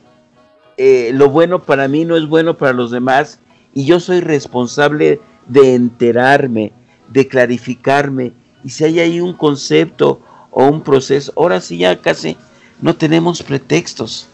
[0.75, 3.39] eh, lo bueno para mí no es bueno para los demás
[3.73, 6.71] y yo soy responsable de enterarme,
[7.09, 8.33] de clarificarme.
[8.63, 12.37] Y si hay ahí un concepto o un proceso, ahora sí ya casi
[12.81, 14.27] no tenemos pretextos.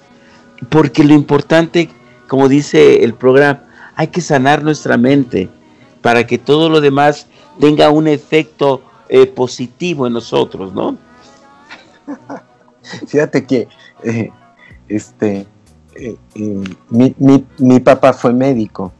[0.69, 1.89] Porque lo importante,
[2.27, 3.63] como dice el programa,
[3.95, 5.49] hay que sanar nuestra mente
[6.01, 7.27] para que todo lo demás
[7.59, 10.97] tenga un efecto eh, positivo en nosotros, ¿no?
[13.07, 13.67] Fíjate que
[14.03, 14.31] eh,
[14.87, 15.45] este,
[15.95, 16.15] eh,
[16.89, 18.91] mi, mi papá fue médico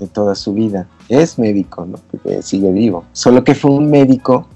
[0.00, 0.88] de toda su vida.
[1.08, 1.98] Es médico, ¿no?
[2.10, 3.04] Porque sigue vivo.
[3.12, 4.48] Solo que fue un médico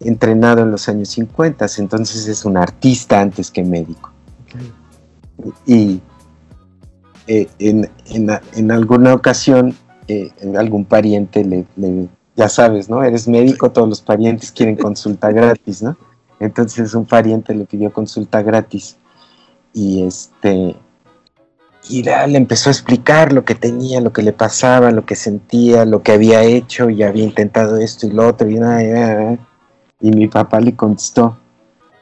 [0.00, 4.10] entrenado en los años 50, entonces es un artista antes que médico.
[5.64, 6.00] Y
[7.26, 9.74] eh, en, alguna ocasión,
[10.08, 11.64] eh, en algún pariente le,
[12.36, 13.02] ya sabes, ¿no?
[13.02, 15.96] Eres médico, todos los parientes quieren consulta gratis, ¿no?
[16.40, 18.96] Entonces un pariente le pidió consulta gratis
[19.72, 20.76] y este
[21.88, 25.84] y le empezó a explicar lo que tenía, lo que le pasaba, lo que sentía,
[25.84, 28.48] lo que había hecho y había intentado esto y lo otro.
[28.50, 28.58] Y,
[30.00, 31.38] y mi papá le contestó,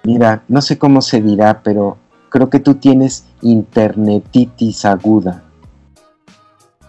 [0.04, 1.98] mira, no sé cómo se dirá, pero
[2.30, 5.42] creo que tú tienes internetitis aguda.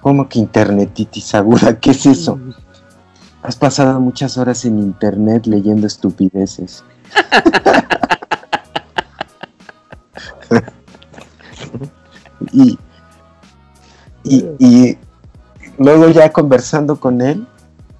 [0.02, 1.80] ¿Cómo que internetitis aguda?
[1.80, 2.40] ¿Qué es eso?
[3.44, 6.84] Has pasado muchas horas en internet leyendo estupideces.
[12.52, 12.78] y,
[14.26, 14.98] y,
[15.78, 17.46] luego ya conversando con él,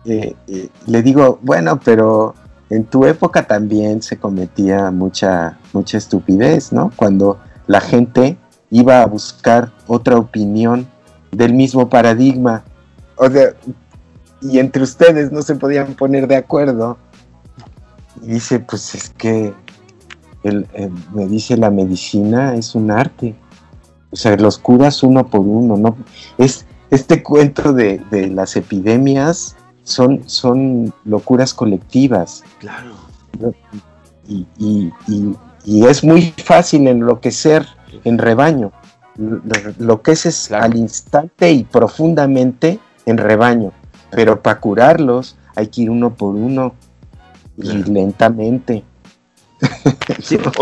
[0.06, 2.36] eh, eh, le digo, bueno, pero
[2.70, 6.92] en tu época también se cometía mucha, mucha estupidez, ¿no?
[6.96, 8.38] Cuando la gente
[8.70, 10.88] iba a buscar otra opinión
[11.32, 12.64] del mismo paradigma.
[13.16, 13.54] O sea,
[14.42, 16.98] y entre ustedes no se podían poner de acuerdo.
[18.22, 19.54] Y dice, pues es que
[21.14, 23.36] me dice la medicina es un arte.
[24.16, 25.98] O sea, los curas uno por uno, ¿no?
[26.38, 28.02] Es, este cuento de,
[28.34, 32.42] las epidemias son, son locuras colectivas.
[32.60, 32.94] Claro.
[34.26, 34.94] Y,
[35.66, 37.68] es muy fácil enloquecer
[38.06, 38.72] en rebaño.
[39.80, 43.74] Lo, que es es al instante y profundamente en rebaño.
[44.12, 46.74] Pero para curarlos hay que ir uno por uno
[47.58, 48.86] y lentamente.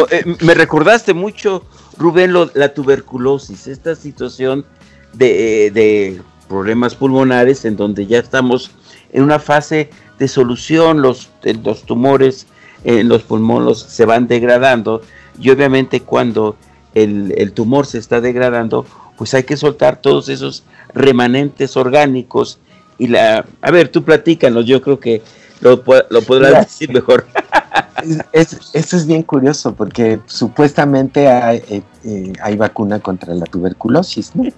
[0.09, 1.63] Eh, me recordaste mucho
[1.97, 4.65] Rubén, la tuberculosis, esta situación
[5.13, 8.71] de, de, problemas pulmonares en donde ya estamos
[9.11, 11.29] en una fase de solución, los,
[11.63, 12.47] los tumores
[12.83, 15.01] en los pulmones se van degradando
[15.39, 16.57] y obviamente cuando
[16.93, 18.85] el, el, tumor se está degradando,
[19.17, 22.59] pues hay que soltar todos esos remanentes orgánicos
[22.97, 23.45] y la...
[23.61, 25.21] A ver, tú platícanos, yo creo que
[25.63, 27.25] lo, lo podrás decir mejor.
[28.31, 34.35] es, eso es bien curioso porque supuestamente hay, eh, eh, hay vacuna contra la tuberculosis,
[34.35, 34.43] ¿no?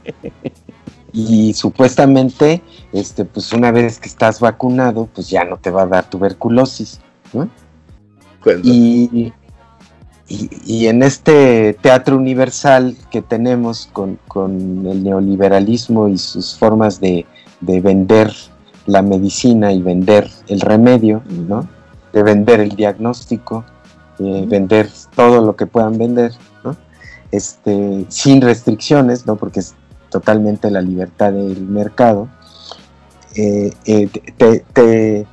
[1.18, 5.86] Y supuestamente, este, pues una vez que estás vacunado, pues ya no te va a
[5.86, 7.00] dar tuberculosis,
[7.32, 7.50] ¿no?
[8.62, 9.32] Y,
[10.28, 17.26] y, en este teatro universal que tenemos con, con el neoliberalismo y sus formas de,
[17.62, 18.34] de vender
[18.86, 21.68] la medicina y vender el remedio, ¿no?
[22.14, 23.66] de vender el diagnóstico,
[24.20, 26.32] vender todo lo que puedan vender,
[26.64, 26.78] ¿no?
[27.32, 29.36] este, sin restricciones, ¿no?
[29.36, 29.76] porque es
[30.10, 32.30] totalmente la libertad del mercado,
[33.36, 34.08] eh, eh,
[34.38, 35.26] te,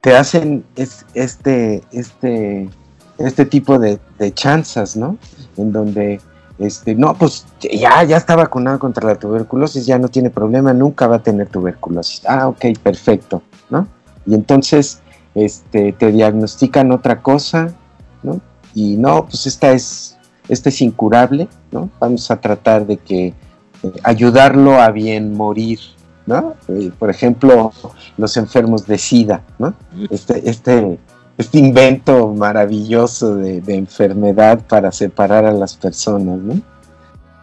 [0.00, 2.70] te, hacen este, este,
[3.18, 5.18] este tipo de, de chanzas, ¿no?
[5.56, 6.20] En donde,
[6.60, 11.06] este, no, pues ya, ya está vacunado contra la tuberculosis, ya no tiene problema, nunca
[11.06, 12.22] va a tener tuberculosis.
[12.26, 13.88] Ah, ok, perfecto, ¿no?
[14.26, 15.00] Y entonces
[15.34, 17.74] este, te diagnostican otra cosa,
[18.22, 18.42] ¿no?
[18.74, 21.88] Y no, pues esta es, esta es incurable, ¿no?
[21.98, 23.34] Vamos a tratar de que eh,
[24.02, 25.80] ayudarlo a bien morir,
[26.26, 26.56] ¿no?
[26.68, 27.72] Eh, por ejemplo,
[28.18, 29.72] los enfermos de SIDA, ¿no?
[30.10, 30.98] Este, este,
[31.38, 36.60] este invento maravilloso de, enfermedad para separar a las personas, ¿no?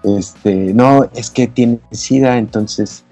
[0.04, 3.04] Este, no, es que tiene SIDA, entonces.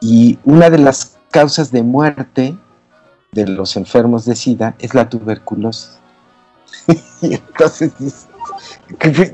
[0.00, 2.56] Y una de las causas de muerte
[3.32, 5.98] de los enfermos de SIDA es la tuberculosis.
[7.20, 8.26] y entonces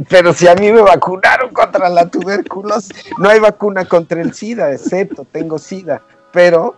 [0.08, 4.72] pero si a mí me vacunaron contra la tuberculosis, no hay vacuna contra el SIDA,
[4.72, 6.02] excepto tengo SIDA,
[6.32, 6.76] pero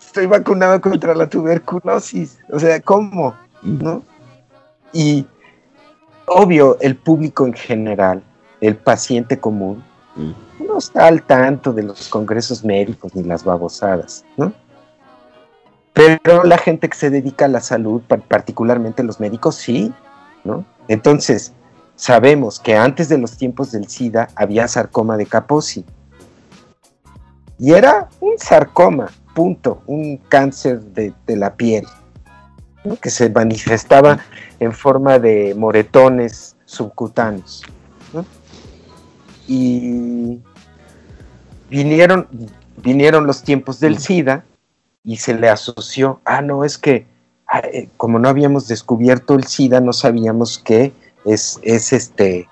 [0.00, 2.38] estoy vacunado contra la tuberculosis.
[2.50, 3.34] O sea, ¿cómo?
[3.62, 4.02] ¿No?
[4.92, 5.26] Y
[6.26, 8.22] obvio, el público en general,
[8.60, 9.84] el paciente común,
[10.58, 14.52] no está al tanto de los congresos médicos ni las babosadas, ¿no?
[15.92, 19.92] Pero la gente que se dedica a la salud, particularmente los médicos, sí,
[20.44, 20.64] ¿no?
[20.88, 21.52] Entonces,
[21.96, 25.84] sabemos que antes de los tiempos del SIDA había sarcoma de Kaposi.
[27.58, 31.86] Y era un sarcoma, punto, un cáncer de, la piel,
[33.00, 34.20] que se manifestaba
[34.58, 37.62] en forma de moretones subcutáneos.
[39.46, 40.38] Y
[41.68, 42.28] vinieron,
[42.76, 44.44] vinieron los tiempos del SIDA
[45.02, 47.06] y se le asoció, ah, no, es que
[47.48, 50.92] ah, eh, como no habíamos descubierto el SIDA, no sabíamos que
[51.24, 52.48] es, es este,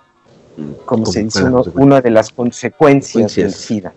[0.84, 3.92] como se dice, una de las consecuencias del SIDA.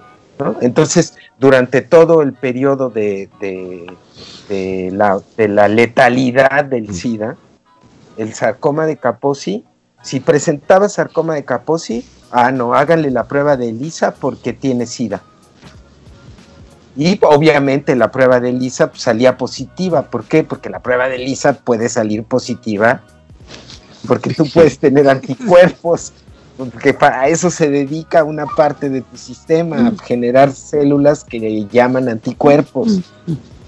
[0.61, 6.93] Entonces, durante todo el periodo de, de, la, de la, letalidad del.
[6.93, 7.37] SIDA,
[8.17, 9.65] el sarcoma de Kaposi,
[10.01, 15.21] si presentaba sarcoma de Kaposi, ah, no, háganle la prueba de ELISA porque tiene SIDA.
[16.95, 20.09] Y obviamente la prueba de ELISA pues, salía positiva.
[20.09, 20.43] ¿Por qué?
[20.43, 23.03] Porque la prueba de ELISA puede salir positiva
[24.07, 26.13] porque tú puedes tener anticuerpos,
[26.69, 32.09] porque para eso se dedica una parte de tu sistema, a generar células que llaman
[32.09, 32.99] anticuerpos.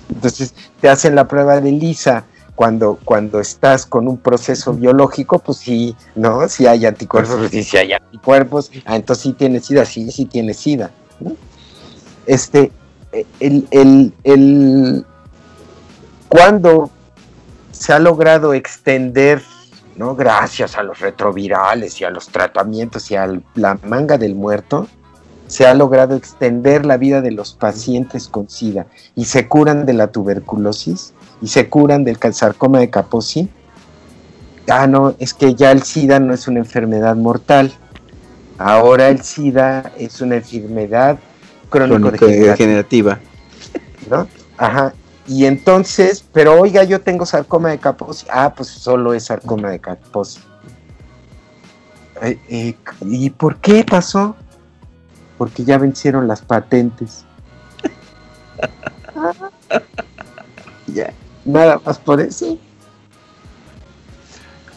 [0.09, 2.25] Entonces te hacen la prueba de lisa
[2.55, 6.47] cuando, cuando estás con un proceso biológico, pues sí, ¿no?
[6.47, 10.57] Si hay anticuerpos, pues si hay anticuerpos, ah, entonces sí tienes SIDA, sí, sí tienes
[10.57, 10.91] SIDA.
[12.27, 12.71] Este,
[13.39, 15.05] el, el, el,
[16.29, 16.91] cuando
[17.71, 19.41] se ha logrado extender
[19.95, 20.15] ¿no?
[20.15, 24.87] Gracias a los retrovirales y a los tratamientos y a la manga del muerto,
[25.47, 29.93] se ha logrado extender la vida de los pacientes con SIDA y se curan de
[29.93, 33.49] la tuberculosis y se curan del sarcoma de Kaposi.
[34.69, 37.71] Ah, no, es que ya el SIDA no es una enfermedad mortal.
[38.57, 41.19] Ahora el SIDA es una enfermedad
[41.69, 43.19] crónico-degenerativa.
[44.09, 44.27] ¿No?
[44.57, 44.93] Ajá.
[45.27, 48.25] Y entonces, pero oiga, yo tengo sarcoma de Kaposi.
[48.29, 50.39] Ah, pues solo es sarcoma de Kaposi.
[52.21, 54.35] Eh, eh, ¿Y por qué pasó?
[55.37, 57.25] Porque ya vencieron las patentes.
[60.87, 61.13] ya,
[61.45, 62.57] nada más por eso.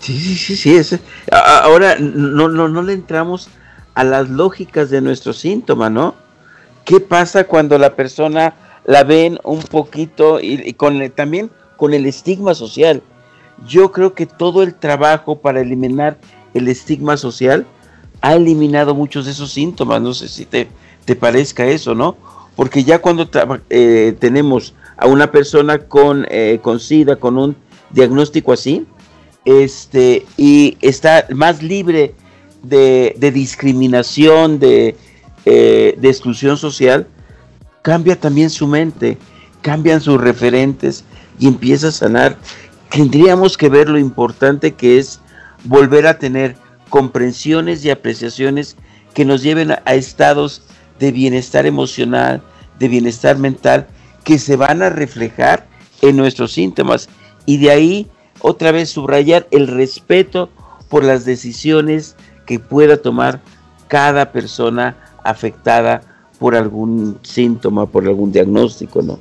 [0.01, 1.01] Sí, sí, sí, sí.
[1.33, 3.49] Ahora no, no, no le entramos
[3.95, 6.15] a las lógicas de nuestro síntoma, ¿no?
[6.85, 8.55] ¿Qué pasa cuando la persona
[8.87, 13.03] la ven un poquito y, con también con el estigma social.
[13.67, 16.19] Yo creo que todo el trabajo para eliminar
[16.55, 17.67] el estigma social
[18.21, 20.01] ha eliminado muchos de esos síntomas.
[20.01, 20.69] No sé si te,
[21.05, 22.17] te parezca eso, ¿no?
[22.55, 23.29] Porque ya cuando
[23.69, 27.57] eh, tenemos a una persona con, eh, con SIDA, con un
[27.91, 28.87] diagnóstico así,
[29.45, 32.15] este, y está más libre
[32.63, 34.97] de, discriminación, de,
[35.45, 37.07] eh, de exclusión social,
[37.87, 39.17] cambia también su mente,
[39.63, 41.05] cambian sus referentes
[41.39, 42.37] y empieza a sanar.
[42.91, 45.21] Tendríamos que ver lo importante que es
[45.63, 46.57] volver a tener
[46.91, 48.77] comprensiones y apreciaciones
[49.15, 50.63] que nos lleven a, estados
[50.99, 52.43] de bienestar emocional,
[52.81, 53.87] de bienestar mental,
[54.25, 55.65] que se van a reflejar
[56.03, 57.09] en nuestros síntomas.
[57.45, 58.11] Y de ahí,
[58.41, 60.51] otra vez, subrayar el respeto
[60.89, 62.17] por las decisiones
[62.47, 63.41] que pueda tomar
[63.87, 69.19] cada persona afectada por algún síntoma, por algún diagnóstico, ¿no?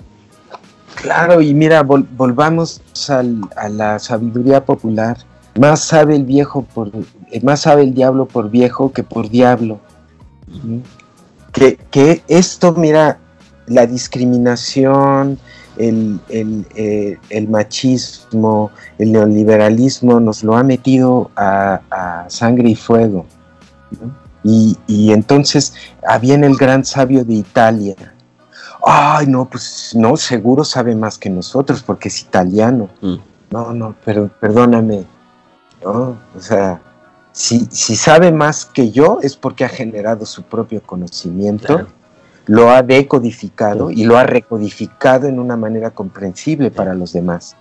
[0.96, 5.18] Claro, y mira, volvamos a la sabiduría popular.
[5.60, 6.92] Más sabe el viejo por,
[7.32, 9.80] eh, más sabe el diablo por viejo que por diablo.
[11.52, 13.20] Que, que esto, mira,
[13.68, 15.38] la discriminación,
[15.78, 22.76] el, el, eh, el, machismo, el neoliberalismo nos lo ha metido a, a sangre y
[22.76, 23.26] fuego.
[24.02, 24.25] ¿no?
[24.48, 25.74] Y, entonces
[26.08, 27.96] había en el gran sabio de Italia.
[28.86, 32.88] Ay, no, pues no, seguro sabe más que nosotros porque es italiano.
[33.02, 33.16] Mm.
[33.50, 35.06] No, no, pero perdóname.
[35.84, 36.80] o sea,
[37.32, 41.88] si, si, sabe más que yo es porque ha generado su propio conocimiento.
[42.46, 47.56] lo ha decodificado y lo ha recodificado en una manera comprensible para los demás.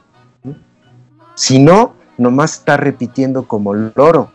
[1.35, 4.34] Si no, nomás está repitiendo como loro.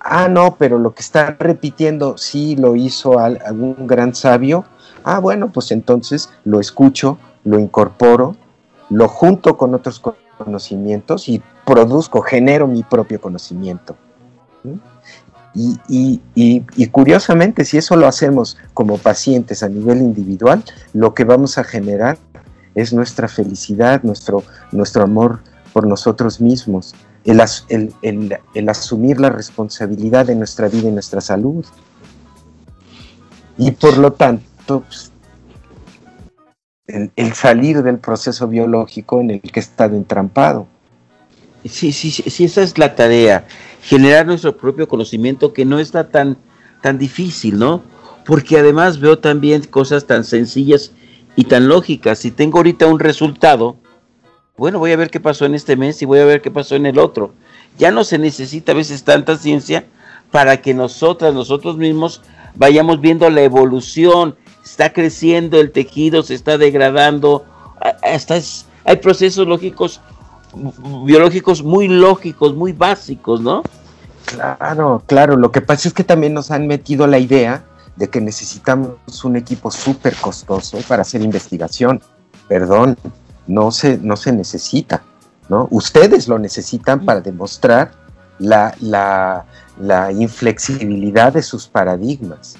[0.00, 4.64] Ah, no, pero lo que está repitiendo sí lo hizo algún gran sabio.
[5.04, 8.34] Ah, bueno, pues entonces lo escucho, lo incorporo,
[8.88, 10.02] lo junto con otros
[10.38, 13.94] conocimientos y produzco, genero mi propio conocimiento.
[15.54, 21.64] Y, curiosamente, si eso lo hacemos como pacientes a nivel individual, lo que vamos a
[21.64, 22.18] generar
[22.74, 25.40] es nuestra felicidad, nuestro, nuestro amor
[25.72, 26.94] por nosotros mismos,
[27.24, 31.64] el, asumir la responsabilidad de nuestra vida y nuestra salud.
[33.58, 35.12] Y por lo tanto, pues,
[36.86, 40.66] el, salir del proceso biológico en el que he estado entrampado.
[41.64, 43.46] Sí, sí, sí, esa es la tarea,
[43.82, 46.38] generar nuestro propio conocimiento que no está tan,
[46.80, 47.82] tan difícil, ¿no?
[48.24, 50.92] Porque además veo también cosas tan sencillas
[51.36, 52.18] y tan lógicas.
[52.18, 53.76] Si tengo ahorita un resultado,
[54.60, 56.76] bueno, voy a ver qué pasó en este mes y voy a ver qué pasó
[56.76, 57.32] en el otro.
[57.78, 59.86] Ya no se necesita a veces tanta ciencia
[60.30, 62.20] para que nosotras, nosotros mismos,
[62.56, 64.36] vayamos viendo la evolución.
[64.62, 67.46] Está creciendo el tejido, se está degradando.
[68.84, 70.02] Hay procesos lógicos
[71.06, 73.62] biológicos muy lógicos, muy básicos, ¿no?
[74.26, 75.36] Claro, claro.
[75.38, 77.64] Lo que pasa es que también nos han metido la idea
[77.96, 82.02] de que necesitamos un equipo súper costoso para hacer investigación.
[82.46, 82.98] Perdón,
[83.50, 85.02] no se, no se necesita,
[85.48, 85.66] ¿no?
[85.70, 87.92] Ustedes lo necesitan para demostrar
[88.38, 89.44] la, la,
[89.78, 92.56] la inflexibilidad de sus paradigmas.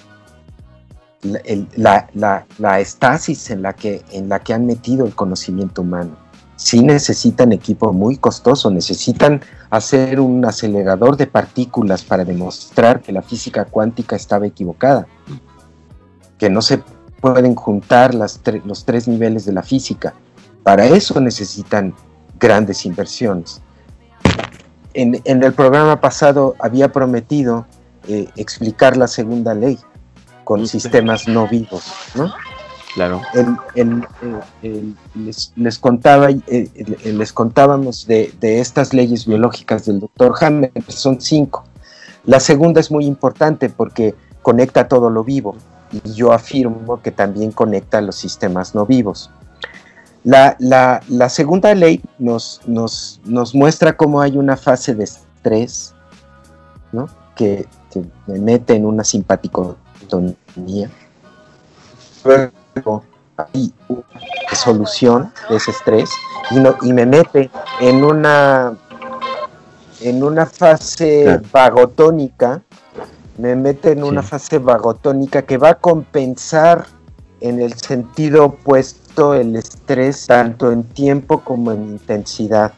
[1.77, 6.17] La, la, la, estasis en la, que, en la que han metido el conocimiento humano
[6.61, 13.23] sí necesitan equipo muy costoso, necesitan hacer un acelerador de partículas para demostrar que la
[13.23, 15.07] física cuántica estaba equivocada,
[16.39, 16.83] que no se
[17.21, 20.13] pueden juntar las los tres niveles de la física.
[20.63, 21.95] Para eso necesitan
[22.39, 23.61] grandes inversiones.
[24.95, 27.67] En, el programa pasado había prometido
[28.09, 29.79] eh, explicar la segunda ley
[30.45, 32.33] con sistemas no vivos, ¿no?
[32.95, 33.23] Claro.
[35.55, 36.69] les, contaba, eh,
[37.05, 41.65] les contábamos de, estas leyes biológicas del doctor Hammer, son cinco.
[42.25, 45.57] La segunda es muy importante porque conecta todo lo vivo
[45.93, 49.31] y yo afirmo que también conecta los sistemas no vivos.
[50.23, 55.95] La, segunda ley nos, nos, nos, muestra cómo hay una fase de estrés
[57.35, 57.67] que,
[58.27, 60.91] me mete en una simpaticotonía.
[63.37, 64.05] Hay una
[64.55, 66.11] solución de ese estrés
[66.83, 67.51] y, me mete
[67.81, 68.77] en una
[70.03, 72.63] en una fase vagotónica
[73.41, 76.87] me mete en una fase vagotónica que va a compensar
[77.41, 82.73] en el sentido opuesto el estrés tanto en tiempo como en intensidad.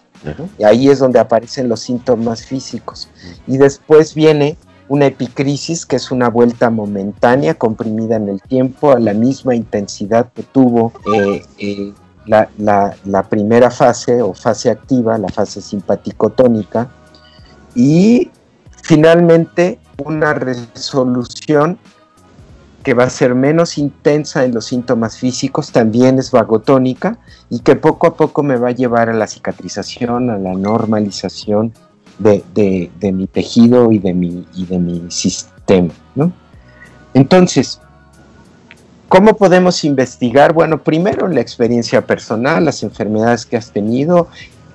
[0.57, 3.09] Y ahí es donde aparecen los síntomas físicos.
[3.47, 4.57] Y después viene
[4.89, 10.31] una epicrisis que es una vuelta momentánea, comprimida en el tiempo, a la misma intensidad
[10.33, 11.93] que tuvo eh, eh,
[12.27, 16.91] la, primera fase o fase activa, la fase simpaticotónica,
[17.75, 18.31] y
[18.83, 21.79] finalmente una resolución
[22.83, 27.19] que va a ser menos intensa en los síntomas físicos, también es vagotónica
[27.51, 31.73] y que poco a poco me va a llevar a la cicatrización, a la normalización
[32.19, 35.93] de, mi tejido y de mi, y de mi sistema.
[37.15, 37.81] Entonces,
[39.09, 40.53] ¿cómo podemos investigar?
[40.53, 44.29] Bueno, primero la experiencia personal, las enfermedades que has tenido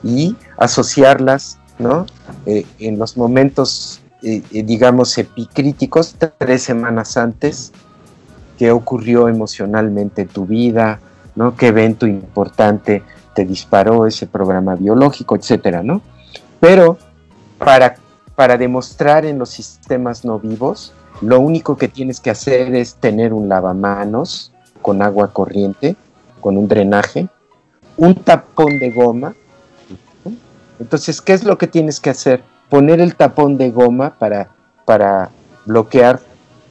[0.03, 2.05] y asociarlas ¿no?
[2.45, 7.71] Eh, en los momentos, eh, eh, digamos, epicríticos, tres semanas antes,
[8.57, 10.99] qué ocurrió emocionalmente en tu vida,
[11.35, 11.55] ¿no?
[11.55, 13.03] qué evento importante
[13.35, 16.01] te disparó ese programa biológico, etcétera, ¿no?
[16.59, 16.97] Pero
[17.59, 17.95] para,
[18.35, 23.33] para demostrar en los sistemas no vivos, lo único que tienes que hacer es tener
[23.33, 24.51] un lavamanos
[24.81, 25.95] con agua corriente,
[26.41, 27.27] con un drenaje,
[27.95, 29.35] un tapón de goma.
[30.79, 32.43] Entonces, ¿qué es lo que tienes que hacer?
[32.69, 34.49] Poner el tapón de goma para,
[34.85, 35.29] para
[35.65, 36.21] bloquear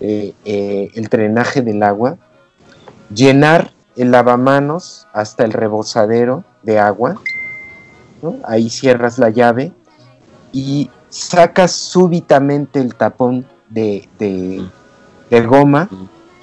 [0.00, 2.18] eh, eh, el drenaje del agua,
[3.14, 7.16] llenar el lavamanos hasta el rebosadero de agua,
[8.44, 9.72] ahí cierras la llave
[10.52, 14.08] y sacas súbitamente el tapón de,
[15.46, 15.88] goma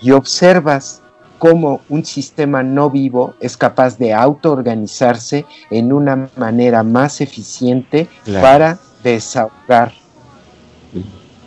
[0.01, 1.01] y observas
[1.39, 8.07] cómo un sistema no vivo es capaz de autoorganizarse en una manera más eficiente
[8.41, 10.02] para desahogar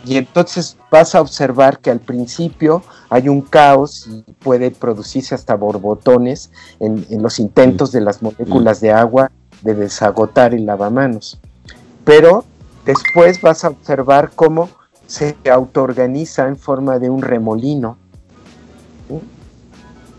[0.07, 5.55] y entonces vas a observar que al principio hay un caos y puede producirse hasta
[5.55, 6.49] borbotones
[6.79, 9.31] en, los intentos de las moléculas de agua
[9.63, 11.39] de desagotar el lavamanos.
[12.05, 12.45] Pero
[12.85, 14.69] después vas a observar cómo
[15.07, 17.97] se autoorganiza en forma de un remolino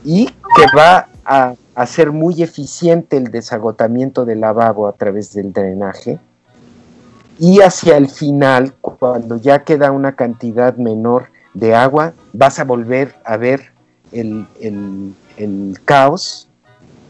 [0.04, 6.18] y que va a hacer muy eficiente el desagotamiento del lavabo a través del drenaje
[7.38, 13.14] y hacia el final, cuando ya queda una cantidad menor de agua, vas a volver
[13.24, 13.72] a ver
[14.12, 14.46] el,
[15.84, 16.48] caos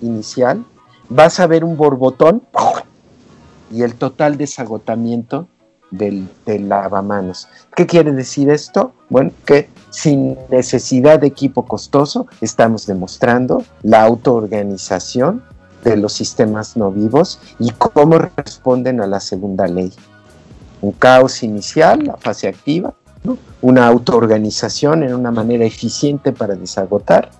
[0.03, 0.65] inicial,
[1.09, 2.43] vas a ver un borbotón
[3.73, 5.49] y el total desagotamiento
[5.91, 7.49] del, del, lavamanos.
[7.75, 8.93] ¿Qué quiere decir esto?
[9.09, 15.43] Bueno, que sin necesidad de equipo costoso estamos demostrando la autoorganización
[15.85, 19.93] de los sistemas no vivos y cómo responden a la segunda ley
[20.81, 22.95] un caos inicial, la fase activa,
[23.61, 27.31] una autoorganización en una manera eficiente para desagotar,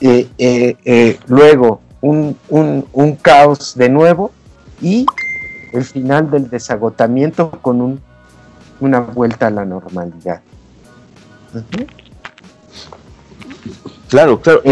[0.00, 2.36] eh, eh, eh, luego un,
[3.22, 4.32] caos de nuevo
[4.82, 5.06] y
[5.72, 8.00] el final del desagotamiento con
[8.80, 10.42] una vuelta a la normalidad.
[14.08, 14.62] Claro, claro.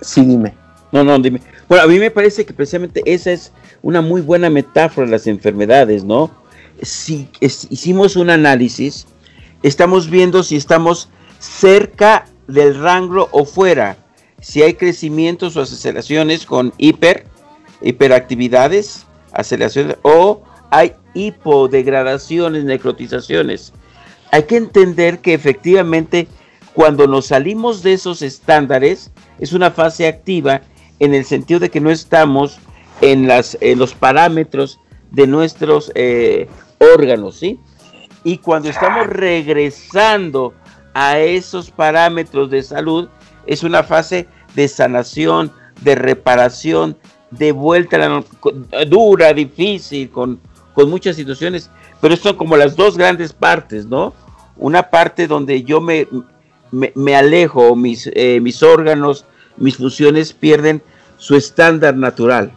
[0.00, 0.54] sí, dime.
[0.92, 1.42] No, no, dime.
[1.68, 3.52] Bueno, a mí me parece que precisamente esa es
[3.82, 6.30] una muy buena metáfora de las enfermedades, ¿no?
[6.82, 9.06] Si hicimos un análisis,
[9.62, 11.08] estamos viendo si estamos
[11.38, 13.96] cerca del rango o fuera,
[14.40, 17.26] si hay crecimientos o aceleraciones con hiper,
[17.82, 23.72] hiperactividades, aceleraciones, o hay hipodegradaciones, necrotizaciones.
[24.30, 26.28] Hay que entender que efectivamente
[26.74, 29.10] cuando nos salimos de esos estándares
[29.40, 30.62] es una fase activa
[31.00, 32.58] en el sentido de que no estamos
[33.00, 33.28] en,
[33.78, 34.80] los parámetros
[35.10, 37.58] de nuestros eh, órganos, ¿sí?
[38.24, 40.52] Y cuando estamos regresando
[40.94, 43.08] a esos parámetros de salud,
[43.46, 46.96] es una fase de sanación, de reparación,
[47.30, 50.40] de vuelta a la dura, difícil, con,
[50.74, 51.70] con muchas situaciones,
[52.00, 54.12] pero son como las dos grandes partes, ¿no?
[54.56, 56.08] Una parte donde yo me,
[56.72, 59.24] me, alejo, mis, eh, mis órganos,
[59.56, 60.82] mis funciones pierden
[61.16, 62.52] su estándar natural.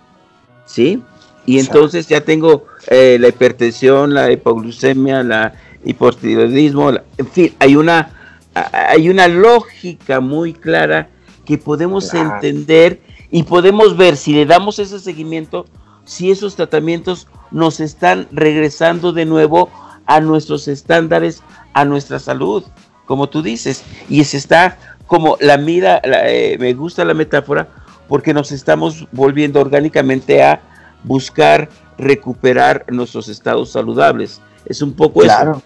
[0.72, 1.02] ¿Sí?
[1.46, 5.54] Y entonces ya tengo eh, la hipertensión, la hipoglucemia, la
[5.84, 8.14] hipotiroidismo, en fin, hay una,
[8.54, 11.10] hay una lógica muy clara
[11.46, 13.02] que podemos entender
[13.32, 15.66] y podemos ver si le damos ese seguimiento,
[16.06, 19.70] si esos tratamientos nos están regresando de nuevo
[20.06, 21.42] a nuestros estándares,
[21.74, 22.64] a nuestra salud,
[23.06, 23.84] como tú dices.
[24.10, 27.68] Y se está como la mira, eh, me gusta la metáfora,
[28.12, 30.60] porque nos estamos volviendo orgánicamente a
[31.06, 34.42] buscar recuperar nuestros estados saludables.
[34.66, 35.62] Es un poco claro,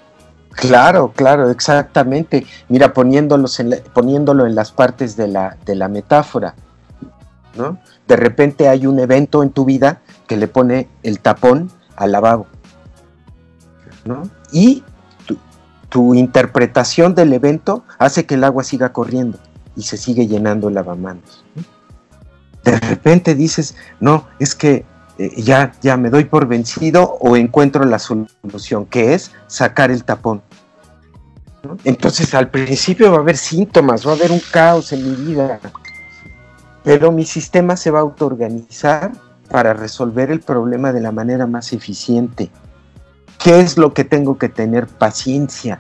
[0.52, 2.46] Claro, claro, exactamente.
[2.70, 6.54] Mira, poniéndolos en poniéndolo en las partes de la, la metáfora,
[7.56, 7.80] ¿no?
[8.08, 12.46] De repente hay un evento en tu vida que le pone el tapón al lavabo,
[14.04, 14.22] ¿no?
[14.52, 14.84] Y
[15.89, 19.39] tu, interpretación del evento hace que el agua siga corriendo
[19.76, 21.43] y se sigue llenando el lavamanos.
[21.56, 21.74] ¿no?
[22.66, 24.86] De repente dices, no, es que
[25.18, 30.03] eh, ya, ya me doy por vencido o encuentro la solución, que es sacar el
[30.03, 30.41] tapón.
[31.84, 35.59] Entonces al principio va a haber síntomas, va a haber un caos en mi vida,
[36.84, 39.11] pero mi sistema se va a autoorganizar
[39.49, 42.51] para resolver el problema de la manera más eficiente.
[43.43, 44.88] ¿Qué es lo que tengo que tener?
[44.88, 45.80] Paciencia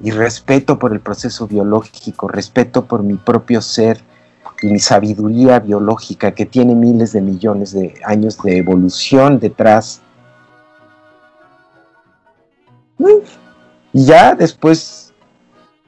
[0.00, 4.00] y respeto por el proceso biológico, respeto por mi propio ser,
[4.62, 10.00] y mi sabiduría biológica que tiene miles de millones de años de evolución detrás.
[13.92, 15.08] Y ya después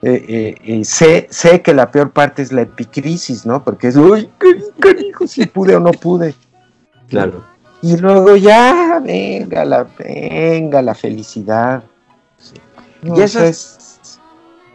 [0.02, 3.62] eh, eh, eh, sé, sé, que la peor parte es la epicrisis, ¿no?
[3.62, 4.30] Porque es, uy,
[4.78, 6.34] carijo, si pude o no pude.
[7.08, 7.44] Claro.
[7.82, 11.82] Y luego ya, venga la, venga la felicidad.
[13.02, 14.18] y eso es,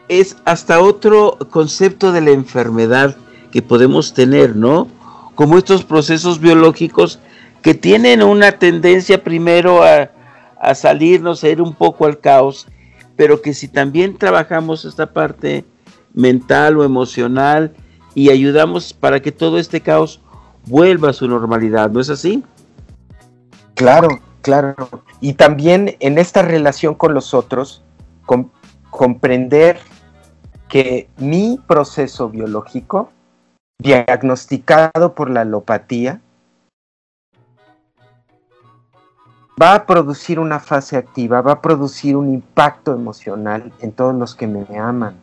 [0.09, 3.15] es hasta otro concepto de la enfermedad
[3.55, 4.89] que podemos tener, ¿no?
[5.33, 7.19] Como estos procesos biológicos
[7.61, 12.67] que tienen una tendencia primero a, salirnos, a ir un poco al caos,
[13.15, 15.63] pero que si también trabajamos esta parte
[16.13, 17.73] mental o emocional
[18.13, 20.19] y ayudamos para que todo este caos
[20.65, 22.43] vuelva a su normalidad, ¿no es así?
[23.75, 24.75] Claro, claro.
[25.21, 27.85] Y también en esta relación con los otros,
[28.89, 29.79] comprender
[30.67, 33.11] que mi proceso biológico
[33.79, 36.21] diagnosticado por la alopatía,
[39.61, 44.35] va a producir una fase activa, va a producir un impacto emocional en todos los
[44.35, 45.15] que me aman.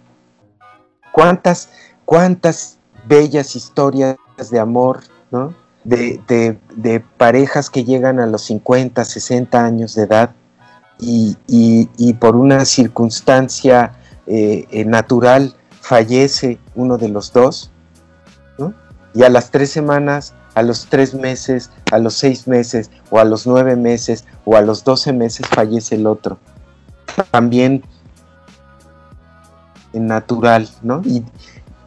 [1.13, 1.71] ¿Cuántas,
[2.05, 4.17] cuántas bellas historias
[4.51, 5.01] de amor,
[5.31, 5.55] ¿no?
[5.85, 10.35] de, parejas que llegan a los 50, 60 años de edad
[10.99, 13.95] y, por una circunstancia
[14.27, 17.73] eh, eh, natural fallece uno de los dos,
[19.15, 23.25] y a las tres semanas, a los tres meses, a los seis meses, o a
[23.25, 26.39] los nueve meses, o a los doce meses fallece el otro.
[27.31, 27.83] También
[29.93, 31.03] natural, ¿no?
[31.05, 31.25] Y,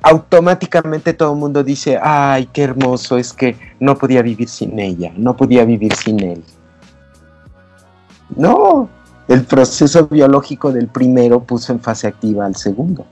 [0.05, 5.11] automáticamente todo el mundo dice, ay, qué hermoso, es que no podía vivir sin ella,
[5.17, 6.43] no podía vivir sin él.
[8.35, 8.87] No,
[9.27, 13.07] el proceso biológico del primero puso en fase activa al segundo.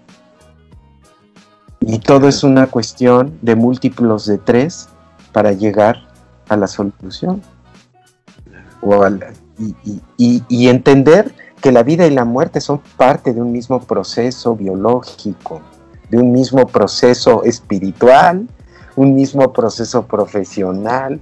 [1.85, 4.89] Y todo es una cuestión de múltiplos de tres
[5.31, 5.97] para llegar
[6.49, 7.41] a la solución.
[10.17, 15.61] y entender que la vida y la muerte son parte de un mismo proceso biológico
[16.13, 18.47] de un mismo proceso espiritual,
[18.95, 21.19] un mismo proceso profesional.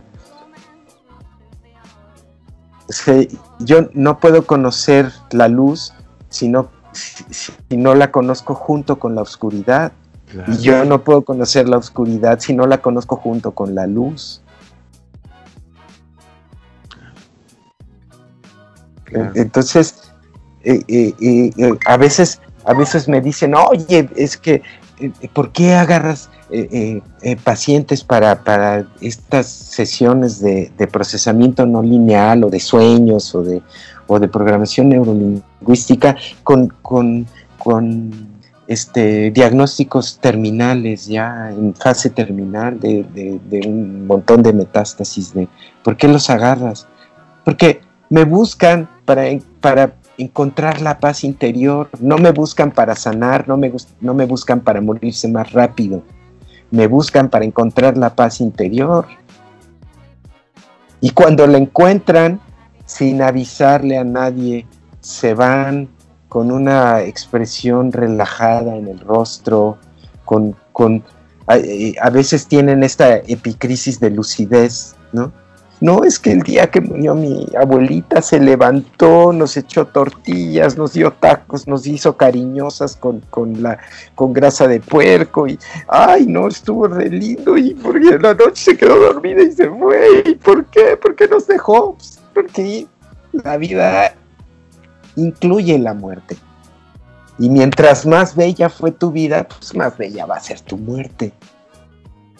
[3.59, 5.93] yo no puedo conocer la luz
[6.28, 9.93] si no, si, no la conozco junto con la oscuridad.
[10.48, 14.42] Y yo no puedo conocer la oscuridad si no la conozco junto con la luz.
[19.36, 20.12] Entonces,
[20.64, 21.14] eh, eh,
[21.58, 24.62] eh, a veces a veces me dicen, oye, es que,
[25.34, 26.30] ¿por qué agarras
[27.44, 33.64] pacientes para, estas sesiones de, procesamiento no lineal o de sueños o de,
[34.06, 37.26] o de programación neurolingüística con, con,
[38.72, 45.34] este, diagnósticos terminales ya en fase terminal de, de, un montón de metástasis?
[45.34, 45.50] De,
[45.84, 46.88] ¿Por qué los agarras?
[47.44, 49.24] Porque me buscan para,
[49.60, 51.90] para encontrar la paz interior.
[52.00, 56.04] No me buscan para sanar, no me, no me buscan para morirse más rápido.
[56.70, 59.06] Me buscan para encontrar la paz interior.
[61.02, 62.40] Y cuando la encuentran,
[62.86, 64.66] sin avisarle a nadie,
[65.02, 65.90] se van
[66.32, 69.78] con una expresión relajada en el rostro,
[70.24, 71.04] con, con
[71.46, 71.58] a,
[72.02, 75.34] a veces tienen esta epicrisis de lucidez, ¿no?
[75.82, 80.94] No, es que el día que murió mi abuelita se levantó, nos echó tortillas, nos
[80.94, 83.22] dio tacos, nos hizo cariñosas con,
[83.62, 83.78] la,
[84.16, 85.60] con grasa de puerco y,
[85.90, 90.24] ay, no, estuvo re lindo y porque la noche se quedó dormida y se fue.
[90.28, 90.96] ¿Y por qué?
[90.96, 91.96] ¿Por qué nos dejó?
[91.96, 92.88] Pues, porque
[93.34, 94.16] la vida
[95.16, 96.38] incluye la muerte.
[97.39, 101.34] Y mientras más bella fue tu vida, pues más bella va a ser tu muerte.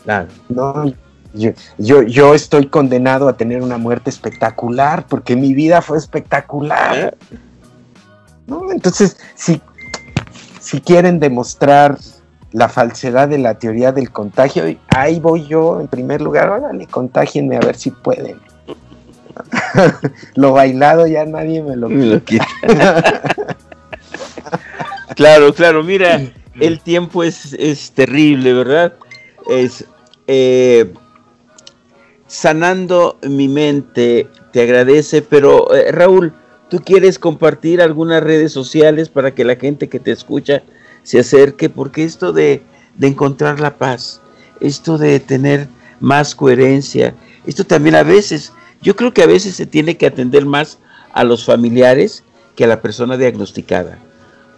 [0.03, 0.28] Claro.
[0.49, 0.86] No,
[1.34, 1.53] yo,
[2.03, 7.17] yo, estoy condenado a tener una muerte espectacular porque mi vida fue espectacular.
[8.72, 9.61] Entonces, si,
[10.59, 11.97] si quieren demostrar
[12.51, 17.55] la falsedad de la teoría del contagio, ahí voy yo en primer lugar, órale, contagienme
[17.55, 18.38] a ver si pueden.
[20.36, 21.89] lo bailado ya nadie me lo,
[22.24, 22.46] quita.
[25.16, 26.22] claro, claro, mira,
[26.60, 28.94] el tiempo es, es terrible, ¿verdad?
[29.50, 29.86] Es,
[30.28, 30.94] eh,
[32.28, 36.34] sanando mi mente, te agradece, pero eh, Raúl,
[36.70, 40.64] ¿tú quieres compartir algunas redes sociales para que la gente que te escucha
[41.04, 41.70] se acerque?
[41.70, 42.62] Porque esto de,
[42.96, 44.22] de encontrar la paz,
[44.60, 45.68] esto de tener
[46.00, 47.16] más coherencia,
[47.46, 50.80] esto también a veces, yo creo que a veces se tiene que atender más
[51.14, 52.24] a los familiares
[52.56, 53.98] que a la persona diagnosticada,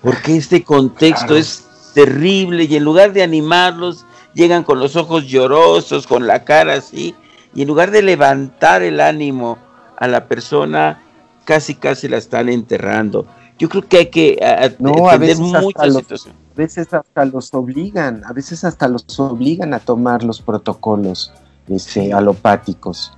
[0.01, 6.07] porque este contexto es terrible y en lugar de animarlos, llegan con los ojos llorosos,
[6.07, 7.15] con la cara así,
[7.53, 9.57] y en lugar de levantar el ánimo
[9.97, 11.03] a la persona,
[11.45, 13.27] casi casi la están enterrando.
[13.59, 16.39] Yo creo que hay que no, a veces muchas situaciones.
[16.53, 21.31] A veces hasta los obligan, a veces hasta los obligan a tomar los protocolos
[21.67, 23.13] este, alopáticos.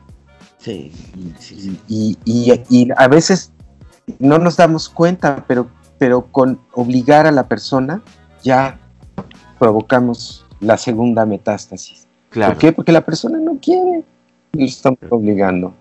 [0.65, 0.91] Sí,
[1.87, 3.51] Y, y, a veces
[4.17, 5.67] no nos damos cuenta, pero,
[5.99, 8.01] pero con obligar a la persona
[8.43, 8.79] ya
[9.59, 12.07] provocamos la segunda metástasis.
[12.29, 12.53] Claro.
[12.53, 12.71] ¿Por qué?
[12.71, 14.03] Porque la persona no quiere
[14.57, 15.73] lo están obligando.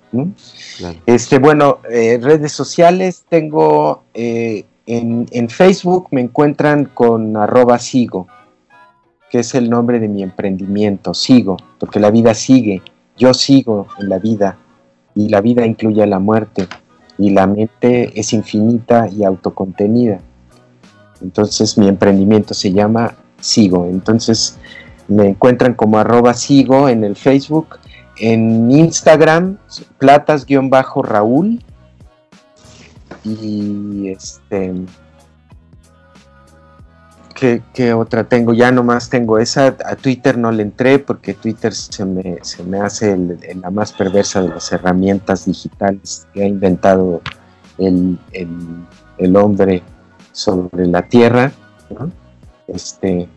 [1.06, 8.26] Este, bueno, eh, redes sociales, tengo eh, en, Facebook, me encuentran con arroba sigo,
[9.30, 12.82] que es el nombre de mi emprendimiento, sigo, porque la vida sigue,
[13.16, 14.58] yo sigo en la vida,
[15.14, 16.66] y la vida incluye la muerte,
[17.18, 20.20] y la mente es infinita y autocontenida.
[21.22, 23.86] Entonces mi emprendimiento se llama Sigo.
[23.86, 24.58] Entonces
[25.08, 27.78] me encuentran como arroba sigo en el Facebook
[28.16, 29.58] en Instagram,
[29.98, 31.62] platas-raúl
[33.24, 34.72] y este
[37.34, 38.54] ¿Qué, otra tengo?
[38.54, 39.76] Ya nomás tengo esa.
[39.84, 43.16] A Twitter no le entré porque Twitter se me, se me hace
[43.60, 47.20] la más perversa de las herramientas digitales que ha inventado
[47.78, 49.82] el, hombre
[50.32, 51.50] sobre la Tierra.
[52.68, 53.28] Este,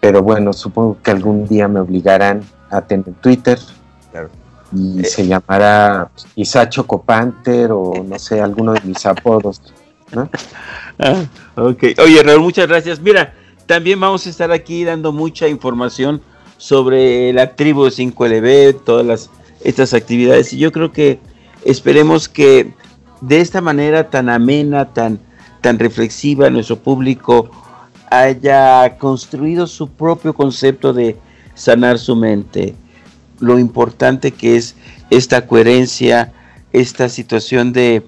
[0.00, 3.58] pero bueno, supongo que algún día me obligarán a tener Twitter.
[4.70, 5.04] Y eh.
[5.04, 9.60] se llamará quizá Chocopanter o no sé, alguno de mis apodos.
[10.12, 10.30] ¿no?
[11.56, 11.84] Ok.
[12.02, 13.00] Oye, Raúl, muchas gracias.
[13.00, 13.34] Mira,
[13.66, 16.22] también vamos a estar aquí dando mucha información
[16.56, 19.30] sobre la tribu de 5LB, todas las,
[19.62, 20.52] estas actividades.
[20.52, 21.20] Y yo creo que
[21.64, 22.72] esperemos que
[23.20, 25.20] de esta manera tan amena, tan,
[25.60, 27.50] tan reflexiva, nuestro público
[28.10, 31.16] haya construido su propio concepto de
[31.54, 32.74] sanar su mente.
[33.40, 34.76] Lo importante que es
[35.10, 36.32] esta coherencia,
[36.72, 38.04] esta situación de,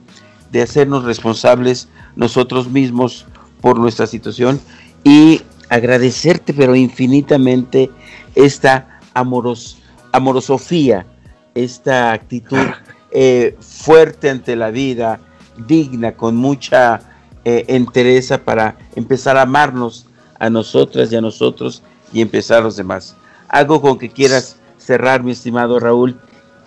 [0.51, 3.27] de hacernos responsables nosotros mismos
[3.61, 4.61] por nuestra situación
[5.05, 7.91] y agradecerte pero infinitamente
[8.35, 9.79] esta amoros,
[10.13, 11.07] amorosofía,
[11.55, 12.67] esta actitud
[13.11, 15.21] eh, fuerte ante la vida,
[15.67, 17.01] digna, con mucha
[17.45, 20.07] eh, entereza para empezar a amarnos
[20.39, 21.83] a nosotras y a nosotros
[22.13, 23.17] y empezar a los demás.
[23.49, 26.19] Algo con que quieras cerrar, mi estimado Raúl,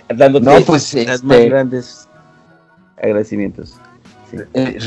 [0.10, 2.08] dándote no, pues, las más este, grandes
[3.02, 3.76] agradecimientos.
[4.54, 4.78] Eh,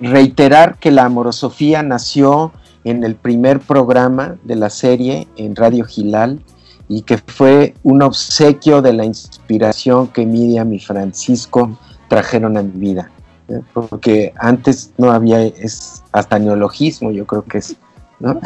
[0.00, 2.52] reiterar que la amorosofía nació
[2.84, 6.40] en el primer programa de la serie en Radio Gilal
[6.88, 11.76] y que fue un obsequio de la inspiración que Miriam y Francisco
[12.08, 13.10] trajeron a mi vida.
[13.48, 13.60] ¿eh?
[13.72, 17.76] Porque antes no había, es hasta neologismo, yo creo que es.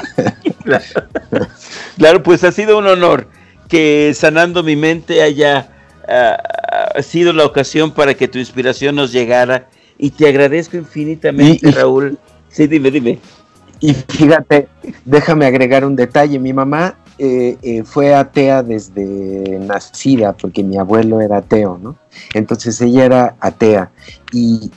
[1.96, 2.22] claro.
[2.22, 3.28] pues ha sido un honor
[3.68, 5.70] que sanando mi mente haya
[6.08, 9.68] ah, sido la ocasión para que tu inspiración nos llegara
[10.02, 12.18] y te agradezco infinitamente, Raúl.
[12.48, 13.20] Sí, dime, dime.
[13.78, 14.66] Y fíjate,
[15.04, 16.40] déjame agregar un detalle.
[16.40, 21.94] Mi mamá eh, eh, fue atea desde nacida, porque mi abuelo era ateo, ¿no?
[22.34, 23.92] Entonces ella era atea
[24.32, 24.72] y,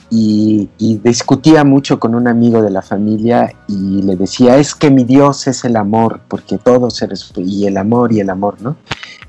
[0.78, 5.48] discutía mucho con un amigo de la familia y le decía, es que mi Dios
[5.48, 7.08] es el amor, porque todo se
[7.38, 8.76] y el amor y el amor, ¿no?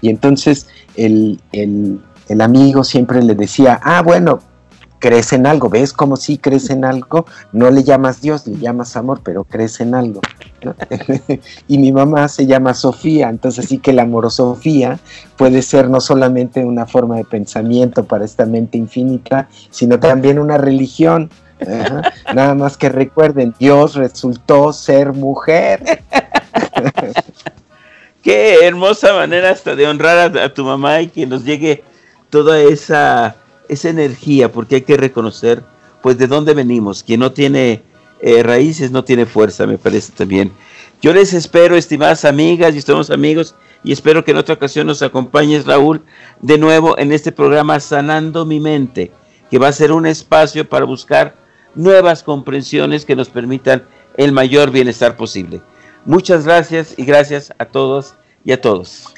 [0.01, 4.41] Y entonces el, el, el amigo siempre le decía, ah, bueno,
[4.99, 8.95] crees en algo, ves como si crees en algo, no le llamas Dios, le llamas
[8.95, 10.21] amor, pero crees en algo.
[11.67, 14.99] y mi mamá se llama Sofía, entonces sí que la amorosofía
[15.37, 20.57] puede ser no solamente una forma de pensamiento para esta mente infinita, sino también una
[20.57, 21.29] religión.
[22.35, 26.03] Nada más que recuerden, Dios resultó ser mujer.
[28.21, 31.83] Qué hermosa manera hasta de honrar a tu mamá y que nos llegue
[32.29, 33.35] toda esa
[33.69, 35.63] esa energía, porque hay que reconocer,
[36.01, 37.03] pues, de dónde venimos.
[37.03, 37.81] Quien no tiene
[38.21, 40.51] eh, raíces no tiene fuerza, me parece también.
[41.01, 45.03] Yo les espero, estimadas amigas y estimados amigos, y espero que en otra ocasión nos
[45.03, 46.01] acompañes, Raúl,
[46.41, 49.11] de nuevo en este programa Sanando mi mente,
[49.51, 51.35] que va a ser un espacio para buscar
[51.75, 53.83] nuevas comprensiones que nos permitan
[54.17, 55.61] el mayor bienestar posible.
[56.05, 59.13] Muchas gracias y gracias a todos y a todos.